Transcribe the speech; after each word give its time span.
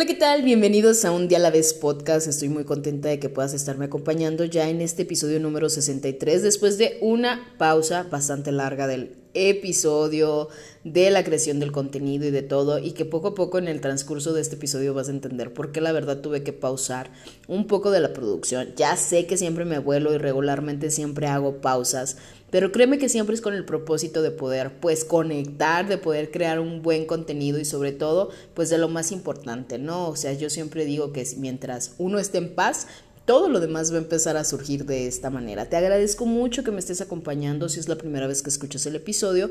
Hola, 0.00 0.06
¿qué 0.06 0.14
tal? 0.14 0.40
Bienvenidos 0.40 1.04
a 1.04 1.12
Un 1.12 1.28
Día 1.28 1.36
a 1.36 1.42
la 1.42 1.50
Vez 1.50 1.74
podcast. 1.74 2.26
Estoy 2.26 2.48
muy 2.48 2.64
contenta 2.64 3.10
de 3.10 3.18
que 3.18 3.28
puedas 3.28 3.52
estarme 3.52 3.84
acompañando 3.84 4.46
ya 4.46 4.70
en 4.70 4.80
este 4.80 5.02
episodio 5.02 5.38
número 5.40 5.68
63, 5.68 6.42
después 6.42 6.78
de 6.78 6.96
una 7.02 7.54
pausa 7.58 8.04
bastante 8.04 8.50
larga 8.50 8.86
del 8.86 9.14
episodio, 9.34 10.48
de 10.84 11.10
la 11.10 11.22
creación 11.22 11.60
del 11.60 11.70
contenido 11.70 12.26
y 12.26 12.30
de 12.30 12.40
todo, 12.40 12.78
y 12.78 12.92
que 12.92 13.04
poco 13.04 13.28
a 13.28 13.34
poco 13.34 13.58
en 13.58 13.68
el 13.68 13.82
transcurso 13.82 14.32
de 14.32 14.40
este 14.40 14.56
episodio 14.56 14.94
vas 14.94 15.08
a 15.08 15.12
entender 15.12 15.52
por 15.52 15.70
qué 15.70 15.82
la 15.82 15.92
verdad 15.92 16.22
tuve 16.22 16.42
que 16.42 16.54
pausar 16.54 17.10
un 17.46 17.66
poco 17.66 17.90
de 17.90 18.00
la 18.00 18.14
producción. 18.14 18.72
Ya 18.76 18.96
sé 18.96 19.26
que 19.26 19.36
siempre 19.36 19.66
me 19.66 19.80
vuelo 19.80 20.14
y 20.14 20.18
regularmente 20.18 20.90
siempre 20.90 21.26
hago 21.26 21.60
pausas 21.60 22.16
pero 22.50 22.72
créeme 22.72 22.98
que 22.98 23.08
siempre 23.08 23.34
es 23.34 23.40
con 23.40 23.54
el 23.54 23.64
propósito 23.64 24.22
de 24.22 24.30
poder 24.30 24.80
pues 24.80 25.04
conectar, 25.04 25.88
de 25.88 25.98
poder 25.98 26.30
crear 26.30 26.60
un 26.60 26.82
buen 26.82 27.06
contenido 27.06 27.58
y 27.58 27.64
sobre 27.64 27.92
todo 27.92 28.30
pues 28.54 28.70
de 28.70 28.78
lo 28.78 28.88
más 28.88 29.12
importante, 29.12 29.78
¿no? 29.78 30.08
O 30.08 30.16
sea, 30.16 30.32
yo 30.32 30.50
siempre 30.50 30.84
digo 30.84 31.12
que 31.12 31.26
mientras 31.38 31.94
uno 31.98 32.18
esté 32.18 32.38
en 32.38 32.54
paz, 32.54 32.86
todo 33.24 33.48
lo 33.48 33.60
demás 33.60 33.92
va 33.92 33.96
a 33.96 34.00
empezar 34.00 34.36
a 34.36 34.44
surgir 34.44 34.86
de 34.86 35.06
esta 35.06 35.30
manera. 35.30 35.66
Te 35.66 35.76
agradezco 35.76 36.26
mucho 36.26 36.64
que 36.64 36.72
me 36.72 36.80
estés 36.80 37.00
acompañando 37.00 37.68
si 37.68 37.78
es 37.78 37.88
la 37.88 37.96
primera 37.96 38.26
vez 38.26 38.42
que 38.42 38.50
escuchas 38.50 38.86
el 38.86 38.96
episodio 38.96 39.50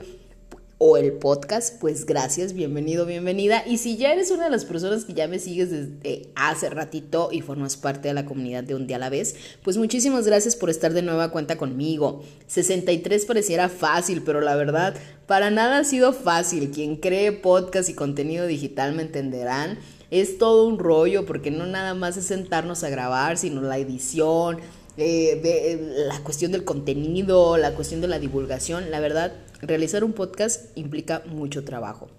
o 0.81 0.95
el 0.95 1.11
podcast, 1.11 1.77
pues 1.81 2.05
gracias, 2.05 2.53
bienvenido, 2.53 3.05
bienvenida. 3.05 3.63
Y 3.67 3.79
si 3.79 3.97
ya 3.97 4.13
eres 4.13 4.31
una 4.31 4.45
de 4.45 4.49
las 4.49 4.63
personas 4.63 5.03
que 5.03 5.13
ya 5.13 5.27
me 5.27 5.37
sigues 5.37 5.69
desde 5.71 6.29
hace 6.35 6.69
ratito 6.69 7.29
y 7.33 7.41
formas 7.41 7.75
parte 7.75 8.07
de 8.07 8.13
la 8.13 8.25
comunidad 8.25 8.63
de 8.63 8.75
un 8.75 8.87
día 8.87 8.95
a 8.95 8.99
la 8.99 9.09
vez, 9.09 9.35
pues 9.61 9.75
muchísimas 9.75 10.25
gracias 10.25 10.55
por 10.55 10.69
estar 10.69 10.93
de 10.93 11.01
nueva 11.01 11.31
cuenta 11.31 11.57
conmigo. 11.57 12.23
63 12.47 13.25
pareciera 13.25 13.67
fácil, 13.67 14.23
pero 14.23 14.39
la 14.39 14.55
verdad, 14.55 14.95
para 15.27 15.51
nada 15.51 15.79
ha 15.79 15.83
sido 15.83 16.13
fácil. 16.13 16.71
Quien 16.71 16.95
cree 16.95 17.33
podcast 17.33 17.89
y 17.89 17.93
contenido 17.93 18.47
digital 18.47 18.93
me 18.93 19.01
entenderán. 19.01 19.79
Es 20.11 20.37
todo 20.37 20.65
un 20.65 20.79
rollo 20.79 21.25
porque 21.25 21.51
no 21.51 21.65
nada 21.65 21.93
más 21.93 22.15
es 22.15 22.23
sentarnos 22.23 22.85
a 22.85 22.89
grabar, 22.89 23.37
sino 23.37 23.61
la 23.61 23.77
edición, 23.79 24.59
eh, 24.95 26.05
la 26.07 26.19
cuestión 26.23 26.53
del 26.53 26.63
contenido, 26.63 27.57
la 27.57 27.73
cuestión 27.73 27.99
de 27.99 28.07
la 28.07 28.17
divulgación. 28.17 28.91
La 28.91 29.01
verdad, 29.01 29.33
realizar 29.61 30.03
un 30.03 30.13
podcast 30.13 30.77
implica 30.77 31.23
mucho 31.25 31.63
trabajo. 31.63 32.09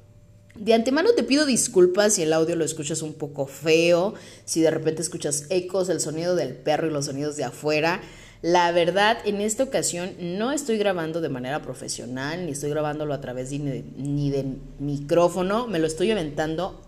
De 0.55 0.75
antemano 0.75 1.11
te 1.15 1.23
pido 1.23 1.47
disculpas 1.47 2.15
si 2.15 2.23
el 2.23 2.33
audio 2.33 2.57
lo 2.57 2.65
escuchas 2.65 3.03
un 3.03 3.15
poco 3.15 3.47
feo, 3.47 4.15
si 4.45 4.61
de 4.61 4.71
repente 4.71 5.01
escuchas 5.01 5.47
ecos, 5.49 5.89
el 5.89 6.01
sonido 6.01 6.35
del 6.35 6.55
perro 6.55 6.89
y 6.89 6.91
los 6.91 7.07
sonidos 7.07 7.37
de 7.37 7.45
afuera. 7.45 8.01
La 8.43 8.73
verdad, 8.73 9.19
en 9.25 9.41
esta 9.41 9.63
ocasión 9.63 10.13
no 10.19 10.51
estoy 10.51 10.79
grabando 10.79 11.21
de 11.21 11.29
manera 11.29 11.63
profesional, 11.63 12.47
ni 12.47 12.53
estoy 12.53 12.71
grabándolo 12.71 13.15
a 13.15 13.21
través 13.21 13.53
ni 13.53 14.31
de 14.31 14.45
micrófono, 14.79 15.67
me 15.67 15.79
lo 15.79 15.87
estoy 15.87 16.11
aventando 16.11 16.83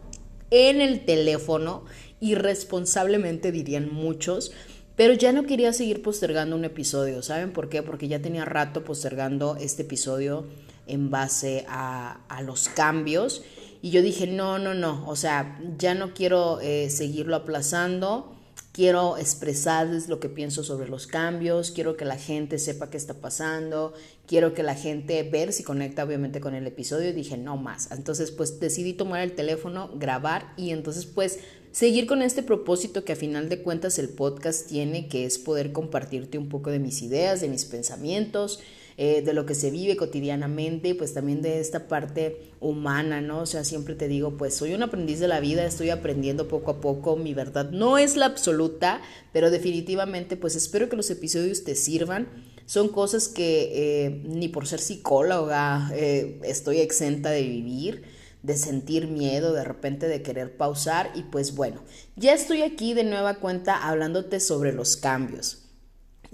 en 0.51 0.81
el 0.81 1.05
teléfono, 1.05 1.85
irresponsablemente 2.21 3.53
dirían 3.53 3.93
muchos, 3.93 4.53
pero 4.97 5.15
ya 5.15 5.33
no 5.33 5.45
quería 5.45 5.73
seguir 5.73 6.03
postergando 6.03 6.57
un 6.57 6.65
episodio, 6.65 7.23
¿saben 7.23 7.53
por 7.53 7.69
qué? 7.69 7.83
Porque 7.83 8.09
ya 8.09 8.21
tenía 8.21 8.45
rato 8.45 8.85
postergando 8.85 9.57
este 9.57 9.83
episodio 9.83 10.47
en 10.87 11.11
base 11.11 11.65
a, 11.69 12.21
los 12.45 12.69
cambios. 12.69 13.43
Y 13.81 13.91
yo 13.91 14.03
dije, 14.03 14.27
no, 14.27 14.59
no, 14.59 14.75
no, 14.75 15.09
o 15.09 15.17
sea, 15.17 15.59
ya 15.77 15.95
no 15.95 16.15
quiero 16.15 16.61
eh, 16.61 16.89
seguirlo 16.89 17.35
aplazando, 17.35 18.37
quiero 18.73 19.19
expresarles 19.19 20.09
lo 20.09 20.21
que 20.21 20.29
pienso 20.29 20.63
sobre 20.63 20.89
los 20.89 21.07
cambios, 21.07 21.73
quiero 21.73 21.97
que 21.97 22.05
la 22.05 22.17
gente 22.17 22.59
sepa 22.59 22.91
qué 22.91 22.97
está 22.97 23.15
pasando, 23.15 23.93
quiero 24.27 24.55
que 24.55 24.63
la 24.63 24.75
gente 24.75 25.23
ver 25.25 25.53
si 25.53 25.65
conecta 25.65 26.05
obviamente 26.05 26.41
con 26.41 26.55
el 26.55 26.67
episodio 26.67 27.11
y 27.11 27.13
dije, 27.13 27.37
no 27.37 27.57
más. 27.57 27.91
Entonces 27.91 28.31
pues 28.31 28.61
decidí 28.61 28.93
tomar 28.93 29.23
el 29.23 29.33
teléfono, 29.33 29.91
grabar 29.97 30.53
y 30.57 30.71
entonces 30.71 31.05
pues 31.05 31.41
seguir 31.73 32.07
con 32.07 32.23
este 32.23 32.43
propósito 32.43 33.05
que 33.05 33.13
a 33.13 33.17
final 33.17 33.49
de 33.49 33.63
cuentas 33.63 33.99
el 33.99 34.11
podcast 34.11 34.69
tiene, 34.69 35.09
que 35.09 35.25
es 35.25 35.39
poder 35.39 35.73
compartirte 35.73 36.39
un 36.39 36.49
poco 36.49 36.71
de 36.71 36.79
mis 36.79 37.03
ideas, 37.03 37.41
de 37.41 37.49
mis 37.49 37.65
pensamientos, 37.65 38.61
eh, 38.99 39.23
de 39.23 39.33
lo 39.33 39.47
que 39.47 39.55
se 39.55 39.71
vive 39.71 39.97
cotidianamente, 39.97 40.95
pues 40.95 41.15
también 41.15 41.41
de 41.41 41.61
esta 41.61 41.89
parte 41.89 42.53
humana, 42.61 43.23
¿no? 43.23 43.41
O 43.41 43.47
sea, 43.47 43.65
siempre 43.65 43.95
te 43.95 44.07
digo, 44.07 44.37
pues 44.37 44.55
soy 44.55 44.75
un 44.75 44.83
aprendiz 44.83 45.19
de 45.19 45.29
la 45.29 45.41
vida, 45.41 45.65
estoy 45.65 45.89
aprendiendo 45.89 46.47
poco 46.47 46.73
a 46.73 46.81
poco, 46.83 47.17
mi 47.17 47.33
verdad 47.33 47.71
no 47.71 47.97
es 47.97 48.17
la 48.17 48.27
absoluta, 48.27 49.01
pero 49.33 49.51
definitivamente 49.51 50.37
pues 50.37 50.57
espero 50.57 50.91
que 50.91 50.97
los 50.97 51.11
episodios 51.11 51.65
te 51.65 51.75
sirvan. 51.75 52.29
Son 52.67 52.89
cosas 52.89 53.29
que 53.29 53.71
eh, 54.05 54.23
ni 54.25 54.49
por 54.49 54.67
ser 54.67 54.79
psicóloga 54.79 55.91
eh, 55.95 56.39
estoy 56.45 56.79
exenta 56.79 57.31
de 57.31 57.43
vivir 57.43 58.03
de 58.43 58.57
sentir 58.57 59.07
miedo, 59.07 59.53
de 59.53 59.65
repente 59.65 60.09
de 60.09 60.23
querer 60.23 60.57
pausar 60.57 61.11
y 61.15 61.23
pues 61.23 61.55
bueno, 61.55 61.83
ya 62.17 62.33
estoy 62.33 62.63
aquí 62.63 62.93
de 62.95 63.05
nueva 63.05 63.37
cuenta 63.37 63.89
hablándote 63.89 64.41
sobre 64.41 64.73
los 64.73 64.97
cambios. 64.97 65.59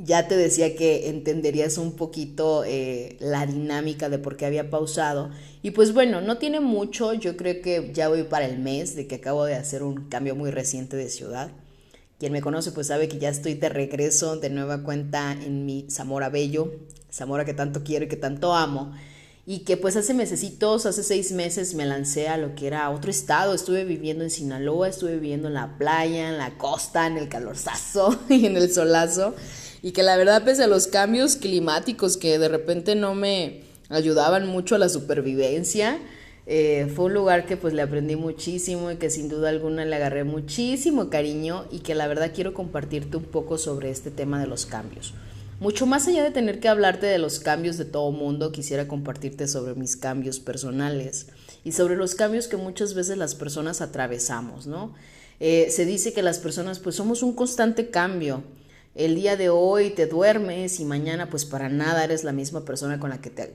Ya 0.00 0.28
te 0.28 0.36
decía 0.36 0.76
que 0.76 1.08
entenderías 1.08 1.76
un 1.76 1.96
poquito 1.96 2.62
eh, 2.64 3.16
la 3.18 3.46
dinámica 3.46 4.08
de 4.08 4.20
por 4.20 4.36
qué 4.36 4.46
había 4.46 4.70
pausado. 4.70 5.30
Y 5.60 5.72
pues 5.72 5.92
bueno, 5.92 6.20
no 6.20 6.38
tiene 6.38 6.60
mucho, 6.60 7.14
yo 7.14 7.36
creo 7.36 7.60
que 7.60 7.90
ya 7.92 8.08
voy 8.08 8.22
para 8.22 8.46
el 8.46 8.60
mes 8.60 8.94
de 8.94 9.08
que 9.08 9.16
acabo 9.16 9.44
de 9.44 9.56
hacer 9.56 9.82
un 9.82 10.08
cambio 10.08 10.36
muy 10.36 10.52
reciente 10.52 10.96
de 10.96 11.08
ciudad. 11.08 11.50
Quien 12.20 12.32
me 12.32 12.40
conoce 12.40 12.70
pues 12.70 12.86
sabe 12.86 13.08
que 13.08 13.18
ya 13.18 13.28
estoy 13.28 13.54
de 13.54 13.68
regreso 13.68 14.36
de 14.36 14.50
nueva 14.50 14.84
cuenta 14.84 15.32
en 15.32 15.66
mi 15.66 15.86
Zamora 15.90 16.28
Bello, 16.28 16.72
Zamora 17.12 17.44
que 17.44 17.54
tanto 17.54 17.82
quiero 17.82 18.04
y 18.04 18.08
que 18.08 18.16
tanto 18.16 18.54
amo 18.54 18.94
y 19.50 19.60
que 19.60 19.78
pues 19.78 19.96
hace 19.96 20.12
mesecitos, 20.12 20.84
hace 20.84 21.02
seis 21.02 21.32
meses 21.32 21.72
me 21.72 21.86
lancé 21.86 22.28
a 22.28 22.36
lo 22.36 22.54
que 22.54 22.66
era 22.66 22.90
otro 22.90 23.10
estado, 23.10 23.54
estuve 23.54 23.84
viviendo 23.84 24.22
en 24.22 24.28
Sinaloa, 24.28 24.88
estuve 24.88 25.14
viviendo 25.14 25.48
en 25.48 25.54
la 25.54 25.78
playa, 25.78 26.28
en 26.28 26.36
la 26.36 26.58
costa, 26.58 27.06
en 27.06 27.16
el 27.16 27.30
calorzazo 27.30 28.14
y 28.28 28.44
en 28.44 28.58
el 28.58 28.70
solazo, 28.70 29.34
y 29.80 29.92
que 29.92 30.02
la 30.02 30.18
verdad 30.18 30.44
pese 30.44 30.64
a 30.64 30.66
los 30.66 30.86
cambios 30.86 31.36
climáticos 31.36 32.18
que 32.18 32.38
de 32.38 32.50
repente 32.50 32.94
no 32.94 33.14
me 33.14 33.62
ayudaban 33.88 34.46
mucho 34.46 34.74
a 34.74 34.78
la 34.78 34.90
supervivencia, 34.90 35.98
eh, 36.44 36.92
fue 36.94 37.06
un 37.06 37.14
lugar 37.14 37.46
que 37.46 37.56
pues 37.56 37.72
le 37.72 37.80
aprendí 37.80 38.16
muchísimo 38.16 38.90
y 38.90 38.96
que 38.96 39.08
sin 39.08 39.30
duda 39.30 39.48
alguna 39.48 39.86
le 39.86 39.96
agarré 39.96 40.24
muchísimo 40.24 41.08
cariño 41.08 41.64
y 41.70 41.78
que 41.78 41.94
la 41.94 42.06
verdad 42.06 42.32
quiero 42.34 42.52
compartirte 42.52 43.16
un 43.16 43.24
poco 43.24 43.56
sobre 43.56 43.88
este 43.88 44.10
tema 44.10 44.38
de 44.42 44.46
los 44.46 44.66
cambios. 44.66 45.14
Mucho 45.60 45.86
más 45.86 46.06
allá 46.06 46.22
de 46.22 46.30
tener 46.30 46.60
que 46.60 46.68
hablarte 46.68 47.06
de 47.06 47.18
los 47.18 47.40
cambios 47.40 47.76
de 47.78 47.84
todo 47.84 48.12
mundo, 48.12 48.52
quisiera 48.52 48.86
compartirte 48.86 49.48
sobre 49.48 49.74
mis 49.74 49.96
cambios 49.96 50.38
personales 50.38 51.26
y 51.64 51.72
sobre 51.72 51.96
los 51.96 52.14
cambios 52.14 52.46
que 52.46 52.56
muchas 52.56 52.94
veces 52.94 53.18
las 53.18 53.34
personas 53.34 53.80
atravesamos, 53.80 54.68
¿no? 54.68 54.94
Eh, 55.40 55.68
se 55.70 55.84
dice 55.84 56.12
que 56.12 56.22
las 56.22 56.38
personas 56.38 56.78
pues 56.78 56.94
somos 56.94 57.24
un 57.24 57.32
constante 57.34 57.90
cambio. 57.90 58.44
El 58.94 59.16
día 59.16 59.36
de 59.36 59.48
hoy 59.48 59.90
te 59.90 60.06
duermes 60.06 60.78
y 60.78 60.84
mañana 60.84 61.28
pues 61.28 61.44
para 61.44 61.68
nada 61.68 62.04
eres 62.04 62.22
la 62.22 62.32
misma 62.32 62.64
persona 62.64 63.00
con 63.00 63.10
la 63.10 63.20
que 63.20 63.30
te, 63.30 63.52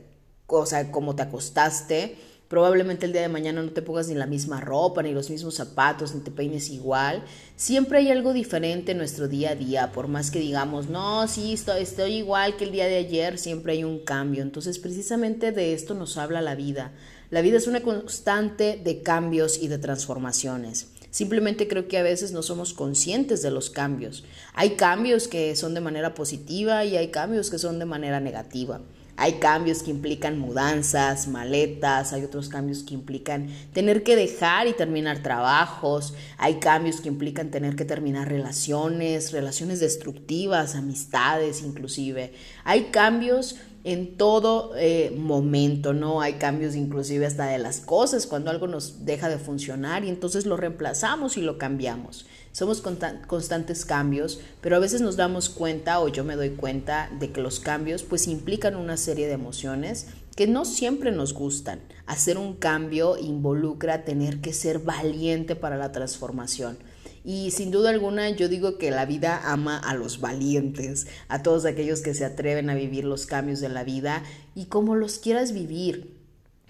o 0.47 0.65
sea, 0.65 0.91
como 0.91 1.15
te 1.15 1.21
acostaste 1.21 2.17
Probablemente 2.53 3.07
el 3.07 3.13
día 3.13 3.23
de 3.23 3.29
mañana 3.29 3.63
no 3.63 3.71
te 3.71 3.81
pongas 3.81 4.09
ni 4.09 4.13
la 4.13 4.27
misma 4.27 4.61
ropa, 4.61 5.01
ni 5.01 5.11
los 5.11 5.31
mismos 5.31 5.55
zapatos, 5.55 6.13
ni 6.13 6.21
te 6.21 6.29
peines 6.29 6.69
igual. 6.69 7.23
Siempre 7.55 7.97
hay 7.97 8.11
algo 8.11 8.31
diferente 8.31 8.91
en 8.91 8.99
nuestro 8.99 9.27
día 9.27 9.49
a 9.49 9.55
día, 9.55 9.91
por 9.91 10.07
más 10.07 10.29
que 10.29 10.37
digamos, 10.37 10.87
no, 10.87 11.27
sí, 11.27 11.53
estoy, 11.53 11.81
estoy 11.81 12.13
igual 12.13 12.55
que 12.55 12.65
el 12.65 12.71
día 12.71 12.85
de 12.85 12.97
ayer, 12.97 13.39
siempre 13.39 13.73
hay 13.73 13.83
un 13.83 13.97
cambio. 13.97 14.43
Entonces, 14.43 14.77
precisamente 14.77 15.51
de 15.51 15.73
esto 15.73 15.95
nos 15.95 16.15
habla 16.17 16.43
la 16.43 16.53
vida. 16.53 16.91
La 17.31 17.41
vida 17.41 17.57
es 17.57 17.65
una 17.65 17.81
constante 17.81 18.79
de 18.83 19.01
cambios 19.01 19.57
y 19.59 19.67
de 19.67 19.79
transformaciones. 19.79 20.89
Simplemente 21.09 21.67
creo 21.67 21.87
que 21.87 21.97
a 21.97 22.03
veces 22.03 22.33
no 22.33 22.43
somos 22.43 22.75
conscientes 22.75 23.41
de 23.41 23.49
los 23.49 23.71
cambios. 23.71 24.25
Hay 24.53 24.75
cambios 24.75 25.27
que 25.27 25.55
son 25.55 25.73
de 25.73 25.81
manera 25.81 26.13
positiva 26.13 26.85
y 26.85 26.97
hay 26.97 27.07
cambios 27.07 27.49
que 27.49 27.57
son 27.57 27.79
de 27.79 27.85
manera 27.85 28.19
negativa. 28.19 28.79
Hay 29.15 29.33
cambios 29.33 29.83
que 29.83 29.91
implican 29.91 30.39
mudanzas, 30.39 31.27
maletas, 31.27 32.13
hay 32.13 32.23
otros 32.23 32.49
cambios 32.49 32.83
que 32.83 32.95
implican 32.95 33.47
tener 33.71 34.03
que 34.03 34.15
dejar 34.15 34.67
y 34.67 34.73
terminar 34.73 35.21
trabajos, 35.21 36.15
hay 36.37 36.55
cambios 36.55 36.99
que 36.99 37.09
implican 37.09 37.51
tener 37.51 37.75
que 37.75 37.85
terminar 37.85 38.27
relaciones, 38.27 39.31
relaciones 39.31 39.79
destructivas, 39.79 40.75
amistades 40.75 41.61
inclusive. 41.61 42.33
Hay 42.63 42.85
cambios 42.85 43.57
en 43.83 44.15
todo 44.17 44.71
eh, 44.77 45.13
momento, 45.15 45.93
¿no? 45.93 46.21
Hay 46.21 46.33
cambios 46.33 46.75
inclusive 46.75 47.25
hasta 47.25 47.47
de 47.47 47.59
las 47.59 47.81
cosas, 47.81 48.27
cuando 48.27 48.49
algo 48.49 48.67
nos 48.67 49.05
deja 49.05 49.27
de 49.29 49.37
funcionar 49.37 50.05
y 50.05 50.09
entonces 50.09 50.45
lo 50.45 50.55
reemplazamos 50.55 51.37
y 51.37 51.41
lo 51.41 51.57
cambiamos. 51.57 52.25
Somos 52.53 52.81
constantes 52.81 53.83
cambios, 53.83 54.39
pero 54.61 54.75
a 54.75 54.79
veces 54.79 55.01
nos 55.01 55.15
damos 55.15 55.49
cuenta 55.49 55.99
o 55.99 56.07
yo 56.07 56.23
me 56.23 56.35
doy 56.35 56.51
cuenta 56.51 57.09
de 57.19 57.31
que 57.31 57.41
los 57.41 57.59
cambios 57.59 58.03
pues 58.03 58.27
implican 58.27 58.75
una 58.75 58.95
serie 58.95 59.25
de 59.25 59.33
emociones 59.33 60.05
que 60.35 60.45
no 60.45 60.63
siempre 60.63 61.11
nos 61.11 61.33
gustan. 61.33 61.79
Hacer 62.05 62.37
un 62.37 62.55
cambio 62.55 63.17
involucra 63.17 64.05
tener 64.05 64.39
que 64.39 64.53
ser 64.53 64.77
valiente 64.77 65.55
para 65.55 65.77
la 65.77 65.91
transformación. 65.91 66.77
Y 67.25 67.49
sin 67.49 67.71
duda 67.71 67.89
alguna 67.89 68.29
yo 68.29 68.47
digo 68.49 68.77
que 68.77 68.91
la 68.91 69.07
vida 69.07 69.41
ama 69.51 69.79
a 69.79 69.95
los 69.95 70.21
valientes, 70.21 71.07
a 71.29 71.41
todos 71.41 71.65
aquellos 71.65 72.01
que 72.01 72.13
se 72.13 72.23
atreven 72.23 72.69
a 72.69 72.75
vivir 72.75 73.03
los 73.03 73.25
cambios 73.25 73.61
de 73.61 73.69
la 73.69 73.83
vida 73.83 74.21
y 74.53 74.65
como 74.65 74.95
los 74.95 75.17
quieras 75.17 75.53
vivir. 75.53 76.22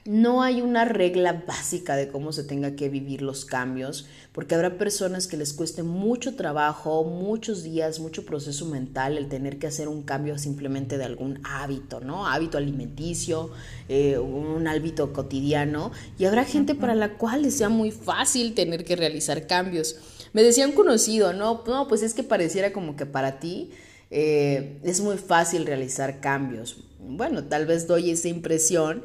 No 0.06 0.44
hay 0.44 0.62
una 0.62 0.84
regla 0.84 1.46
básica 1.48 1.96
de 1.96 2.10
cómo 2.10 2.34
se 2.34 2.44
tenga 2.44 2.76
que 2.76 2.90
vivir 2.90 3.22
los 3.22 3.46
cambios, 3.46 4.06
porque 4.34 4.54
habrá 4.54 4.78
personas 4.78 5.28
que 5.28 5.38
les 5.38 5.54
cueste 5.54 5.82
mucho 5.82 6.36
trabajo, 6.36 7.06
muchos 7.06 7.64
días, 7.64 8.02
mucho 8.02 8.26
proceso 8.26 8.66
mental 8.66 9.18
el 9.18 9.30
tener 9.30 9.60
que 9.60 9.68
hacer 9.68 9.88
un 9.88 10.04
cambio 10.04 10.38
simplemente 10.38 10.98
de 10.98 11.06
algún 11.06 11.40
hábito, 11.46 12.02
¿no? 12.02 12.28
Hábito 12.28 12.58
alimenticio, 12.58 13.52
eh, 13.88 14.18
un 14.18 14.68
hábito 14.68 15.14
cotidiano, 15.14 15.94
y 16.20 16.26
habrá 16.26 16.44
gente 16.44 16.76
para 16.76 16.96
la 16.96 17.14
cual 17.18 17.44
les 17.44 17.56
sea 17.56 17.70
muy 17.70 17.92
fácil 17.92 18.56
tener 18.56 18.84
que 18.84 18.98
realizar 18.98 19.48
cambios. 19.48 19.96
Me 20.34 20.44
decía 20.44 20.68
un 20.68 20.74
conocido, 20.74 21.32
¿no? 21.32 21.64
No, 21.66 21.88
pues 21.88 22.02
es 22.02 22.14
que 22.14 22.24
pareciera 22.24 22.74
como 22.74 22.98
que 22.98 23.06
para 23.06 23.40
ti 23.40 23.72
eh, 24.12 24.82
es 24.84 25.00
muy 25.00 25.16
fácil 25.18 25.66
realizar 25.66 26.20
cambios. 26.20 26.84
Bueno, 27.00 27.46
tal 27.46 27.66
vez 27.66 27.88
doy 27.88 28.10
esa 28.10 28.28
impresión 28.28 29.04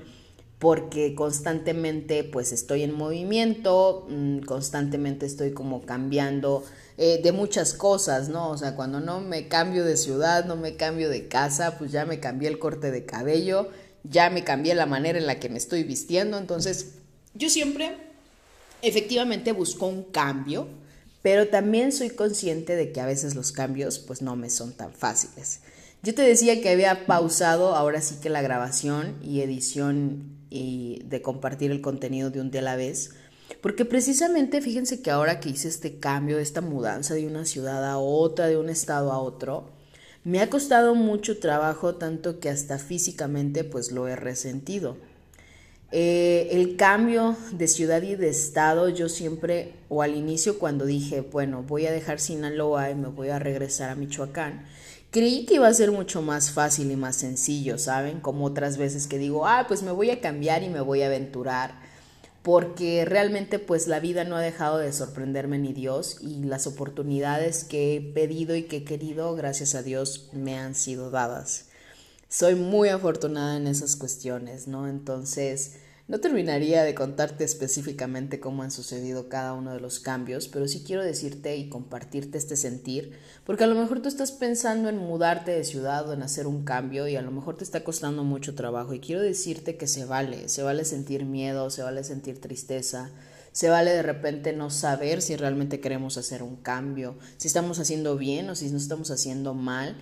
porque 0.58 1.14
constantemente 1.14 2.25
pues 2.25 2.52
estoy 2.52 2.82
en 2.82 2.93
movimiento, 2.93 4.06
mm, 4.08 4.40
constantemente 4.40 5.25
estoy 5.26 5.52
como 5.52 5.82
cambiando 5.82 6.64
eh, 6.96 7.20
de 7.22 7.31
muchas 7.31 7.75
cosas, 7.75 8.28
¿no? 8.28 8.50
O 8.50 8.58
sea, 8.58 8.75
cuando 8.75 8.99
no 8.99 9.20
me 9.20 9.46
cambio 9.46 9.84
de 9.84 9.96
ciudad, 9.96 10.46
no 10.46 10.56
me 10.56 10.75
cambio 10.75 11.08
de 11.10 11.28
casa, 11.28 11.78
pues 11.78 11.93
ya 11.93 12.05
me 12.05 12.19
cambié 12.19 12.49
el 12.49 12.58
corte 12.58 12.90
de 12.90 13.05
cabello, 13.05 13.69
ya 14.02 14.31
me 14.31 14.43
cambié 14.43 14.75
la 14.75 14.87
manera 14.87 15.16
en 15.19 15.26
la 15.26 15.38
que 15.38 15.49
me 15.49 15.58
estoy 15.58 15.84
vistiendo, 15.84 16.38
entonces 16.38 16.94
yo 17.34 17.49
siempre 17.50 17.96
efectivamente 18.82 19.52
busco 19.52 19.87
un 19.87 20.02
cambio, 20.02 20.66
pero 21.22 21.49
también 21.49 21.93
soy 21.93 22.10
consciente 22.10 22.75
de 22.75 22.90
que 22.90 23.00
a 23.00 23.06
veces 23.06 23.37
los 23.37 23.52
cambios 23.52 24.00
pues 24.00 24.22
no 24.22 24.34
me 24.34 24.50
son 24.50 24.72
tan 24.72 24.93
fáciles. 24.93 25.60
Yo 26.02 26.14
te 26.14 26.22
decía 26.22 26.60
que 26.60 26.70
había 26.70 27.06
pausado 27.06 27.76
ahora 27.76 28.00
sí 28.00 28.16
que 28.20 28.28
la 28.28 28.43
grabación 28.43 29.19
y 29.22 29.40
edición 29.40 30.38
y 30.50 31.03
de 31.05 31.23
compartir 31.23 31.71
el 31.71 31.81
contenido 31.81 32.31
de 32.31 32.41
un 32.41 32.50
día 32.50 32.61
a 32.61 32.65
la 32.65 32.77
vez. 32.77 33.11
Porque 33.61 33.85
precisamente 33.85 34.61
fíjense 34.61 35.03
que 35.03 35.11
ahora 35.11 35.41
que 35.41 35.50
hice 35.50 35.69
este 35.69 35.99
cambio, 35.99 36.39
esta 36.39 36.61
mudanza 36.61 37.15
de 37.15 37.27
una 37.27 37.45
ciudad 37.45 37.85
a 37.85 37.99
otra, 37.99 38.47
de 38.47 38.56
un 38.56 38.69
estado 38.69 39.12
a 39.12 39.19
otro, 39.19 39.71
me 40.25 40.41
ha 40.41 40.50
costado 40.50 40.95
mucho 40.95 41.39
trabajo, 41.39 41.95
tanto 41.95 42.41
que 42.41 42.50
hasta 42.50 42.79
físicamente 42.79 43.65
pues 43.65 43.93
lo 43.93 44.09
he 44.09 44.17
resentido. 44.17 44.97
Eh, 45.91 46.49
el 46.53 46.77
cambio 46.77 47.35
de 47.53 47.67
ciudad 47.67 48.03
y 48.03 48.15
de 48.15 48.29
estado, 48.29 48.91
yo 48.91 49.09
siempre, 49.09 49.73
o 49.89 50.03
al 50.03 50.15
inicio 50.15 50.59
cuando 50.59 50.85
dije, 50.85 51.23
bueno, 51.23 51.62
voy 51.62 51.87
a 51.87 51.93
dejar 51.93 52.21
Sinaloa 52.21 52.91
y 52.91 52.94
me 52.94 53.09
voy 53.09 53.31
a 53.31 53.39
regresar 53.39 53.89
a 53.89 53.94
Michoacán, 53.94 54.67
Creí 55.10 55.46
que 55.46 55.55
iba 55.55 55.66
a 55.66 55.72
ser 55.75 55.90
mucho 55.90 56.20
más 56.20 56.50
fácil 56.50 56.90
y 56.90 56.96
más 56.96 57.16
sencillo, 57.16 57.78
¿saben? 57.78 58.20
Como 58.20 58.44
otras 58.44 58.76
veces 58.76 59.06
que 59.06 59.16
digo, 59.16 59.46
ah, 59.46 59.64
pues 59.66 59.82
me 59.82 59.90
voy 59.90 60.10
a 60.10 60.20
cambiar 60.20 60.62
y 60.62 60.69
me 60.69 60.82
voy 60.82 61.00
a 61.00 61.06
aventurar, 61.06 61.81
porque 62.43 63.06
realmente 63.06 63.58
pues 63.58 63.87
la 63.87 64.00
vida 64.00 64.25
no 64.25 64.37
ha 64.37 64.43
dejado 64.43 64.76
de 64.76 64.93
sorprenderme 64.93 65.58
ni 65.58 65.72
Dios 65.72 66.19
y 66.20 66.43
las 66.44 66.66
oportunidades 66.66 67.64
que 67.64 67.96
he 67.96 68.00
pedido 68.02 68.55
y 68.55 68.64
que 68.64 68.78
he 68.78 68.84
querido, 68.84 69.34
gracias 69.34 69.75
a 69.75 69.82
Dios, 69.82 70.28
me 70.32 70.58
han 70.58 70.75
sido 70.75 71.10
dadas. 71.10 71.69
Soy 72.28 72.55
muy 72.55 72.90
afortunada 72.90 73.56
en 73.56 73.66
esas 73.66 73.96
cuestiones, 73.96 74.69
¿no? 74.69 74.88
Entonces, 74.88 75.76
no 76.08 76.20
terminaría 76.20 76.84
de 76.84 76.94
contarte 76.94 77.44
específicamente 77.44 78.40
cómo 78.40 78.62
han 78.62 78.70
sucedido 78.70 79.28
cada 79.28 79.52
uno 79.52 79.75
de 79.75 79.81
los 79.81 80.00
cambios, 80.00 80.49
pero 80.49 80.66
sí 80.66 80.82
quiero 80.84 81.05
decirte 81.05 81.56
y 81.58 81.69
compartirte 81.69 82.38
este 82.38 82.56
sentir, 82.56 83.12
porque 83.44 83.64
a 83.64 83.66
lo 83.66 83.75
mejor 83.75 84.00
tú 84.00 84.08
estás 84.08 84.32
pensando 84.32 84.88
en 84.88 84.96
mudarte 84.96 85.50
de 85.50 85.64
ciudad 85.64 86.08
o 86.08 86.14
en 86.14 86.22
hacer 86.22 86.46
un 86.46 86.64
cambio 86.64 87.06
y 87.08 87.16
a 87.16 87.22
lo 87.22 87.31
mejor 87.31 87.58
te 87.58 87.64
está 87.64 87.84
costando 87.84 88.25
mucho 88.25 88.55
trabajo 88.55 88.94
y 88.94 89.00
quiero 89.00 89.20
decirte 89.20 89.76
que 89.76 89.87
se 89.87 90.06
vale, 90.06 90.49
se 90.49 90.62
vale 90.62 90.87
sentir 90.87 91.26
miedo, 91.26 91.69
se 91.69 91.82
vale 91.82 92.02
sentir 92.02 92.40
tristeza, 92.40 93.10
se 93.52 93.69
vale 93.69 93.90
de 93.90 94.02
repente 94.02 94.55
no 94.55 94.70
saber 94.70 95.20
si 95.20 95.37
realmente 95.37 95.78
queremos 95.78 96.16
hacer 96.16 96.43
un 96.43 96.56
cambio, 96.56 97.19
si 97.37 97.49
estamos 97.49 97.81
haciendo 97.81 98.16
bien 98.16 98.49
o 98.49 98.55
si 98.55 98.70
no 98.70 98.78
estamos 98.78 99.10
haciendo 99.10 99.52
mal. 99.52 99.94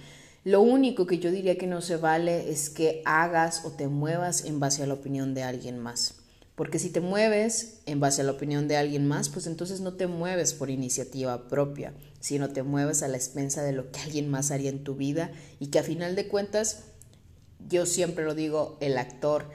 Lo 0.46 0.60
único 0.60 1.08
que 1.08 1.18
yo 1.18 1.32
diría 1.32 1.58
que 1.58 1.66
no 1.66 1.80
se 1.80 1.96
vale 1.96 2.52
es 2.52 2.70
que 2.70 3.02
hagas 3.04 3.64
o 3.64 3.72
te 3.72 3.88
muevas 3.88 4.44
en 4.44 4.60
base 4.60 4.84
a 4.84 4.86
la 4.86 4.94
opinión 4.94 5.34
de 5.34 5.42
alguien 5.42 5.80
más. 5.80 6.20
Porque 6.54 6.78
si 6.78 6.90
te 6.90 7.00
mueves 7.00 7.80
en 7.84 7.98
base 7.98 8.20
a 8.20 8.24
la 8.24 8.30
opinión 8.30 8.68
de 8.68 8.76
alguien 8.76 9.08
más, 9.08 9.28
pues 9.28 9.48
entonces 9.48 9.80
no 9.80 9.94
te 9.94 10.06
mueves 10.06 10.54
por 10.54 10.70
iniciativa 10.70 11.48
propia, 11.48 11.94
sino 12.20 12.50
te 12.50 12.62
mueves 12.62 13.02
a 13.02 13.08
la 13.08 13.16
expensa 13.16 13.64
de 13.64 13.72
lo 13.72 13.90
que 13.90 13.98
alguien 13.98 14.28
más 14.28 14.52
haría 14.52 14.70
en 14.70 14.84
tu 14.84 14.94
vida 14.94 15.32
y 15.58 15.66
que 15.66 15.80
a 15.80 15.82
final 15.82 16.14
de 16.14 16.28
cuentas, 16.28 16.84
yo 17.68 17.84
siempre 17.84 18.24
lo 18.24 18.36
digo, 18.36 18.78
el 18.80 18.98
actor 18.98 19.50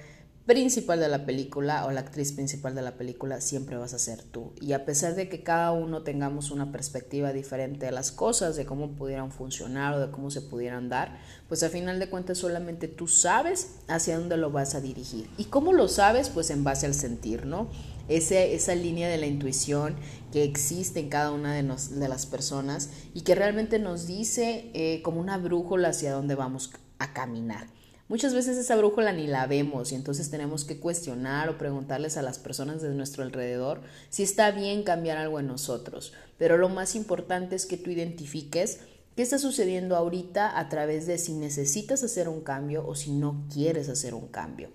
principal 0.45 0.99
de 0.99 1.07
la 1.07 1.25
película 1.25 1.85
o 1.85 1.91
la 1.91 2.01
actriz 2.01 2.31
principal 2.31 2.73
de 2.73 2.81
la 2.81 2.95
película 2.95 3.41
siempre 3.41 3.77
vas 3.77 3.93
a 3.93 3.99
ser 3.99 4.23
tú. 4.23 4.53
Y 4.59 4.73
a 4.73 4.85
pesar 4.85 5.15
de 5.15 5.29
que 5.29 5.43
cada 5.43 5.71
uno 5.71 6.01
tengamos 6.01 6.51
una 6.51 6.71
perspectiva 6.71 7.31
diferente 7.31 7.85
de 7.85 7.91
las 7.91 8.11
cosas, 8.11 8.55
de 8.55 8.65
cómo 8.65 8.91
pudieran 8.95 9.31
funcionar 9.31 9.93
o 9.93 9.99
de 9.99 10.11
cómo 10.11 10.31
se 10.31 10.41
pudieran 10.41 10.89
dar, 10.89 11.19
pues 11.47 11.61
a 11.63 11.69
final 11.69 11.99
de 11.99 12.09
cuentas 12.09 12.39
solamente 12.39 12.87
tú 12.87 13.07
sabes 13.07 13.75
hacia 13.87 14.17
dónde 14.17 14.37
lo 14.37 14.51
vas 14.51 14.73
a 14.73 14.81
dirigir. 14.81 15.29
¿Y 15.37 15.45
cómo 15.45 15.73
lo 15.73 15.87
sabes? 15.87 16.29
Pues 16.29 16.49
en 16.49 16.63
base 16.63 16.85
al 16.85 16.95
sentir, 16.95 17.45
¿no? 17.45 17.69
Ese, 18.09 18.55
esa 18.55 18.75
línea 18.75 19.07
de 19.09 19.17
la 19.17 19.27
intuición 19.27 19.95
que 20.33 20.43
existe 20.43 20.99
en 20.99 21.09
cada 21.09 21.31
una 21.31 21.53
de, 21.53 21.63
de 21.63 22.09
las 22.09 22.25
personas 22.25 22.89
y 23.13 23.21
que 23.21 23.35
realmente 23.35 23.79
nos 23.79 24.07
dice 24.07 24.71
eh, 24.73 25.01
como 25.03 25.21
una 25.21 25.37
brújula 25.37 25.89
hacia 25.89 26.13
dónde 26.13 26.35
vamos 26.35 26.71
a 26.99 27.13
caminar. 27.13 27.67
Muchas 28.11 28.33
veces 28.33 28.57
esa 28.57 28.75
brújula 28.75 29.13
ni 29.13 29.25
la 29.25 29.47
vemos 29.47 29.93
y 29.93 29.95
entonces 29.95 30.29
tenemos 30.29 30.65
que 30.65 30.81
cuestionar 30.81 31.47
o 31.47 31.57
preguntarles 31.57 32.17
a 32.17 32.21
las 32.21 32.39
personas 32.39 32.81
de 32.81 32.89
nuestro 32.89 33.23
alrededor 33.23 33.79
si 34.09 34.21
está 34.21 34.51
bien 34.51 34.83
cambiar 34.83 35.17
algo 35.17 35.39
en 35.39 35.47
nosotros. 35.47 36.11
Pero 36.37 36.57
lo 36.57 36.67
más 36.67 36.95
importante 36.95 37.55
es 37.55 37.65
que 37.65 37.77
tú 37.77 37.89
identifiques 37.89 38.81
qué 39.15 39.21
está 39.21 39.39
sucediendo 39.39 39.95
ahorita 39.95 40.59
a 40.59 40.67
través 40.67 41.07
de 41.07 41.17
si 41.17 41.31
necesitas 41.31 42.03
hacer 42.03 42.27
un 42.27 42.41
cambio 42.41 42.85
o 42.85 42.95
si 42.95 43.11
no 43.11 43.45
quieres 43.49 43.87
hacer 43.87 44.13
un 44.13 44.27
cambio. 44.27 44.67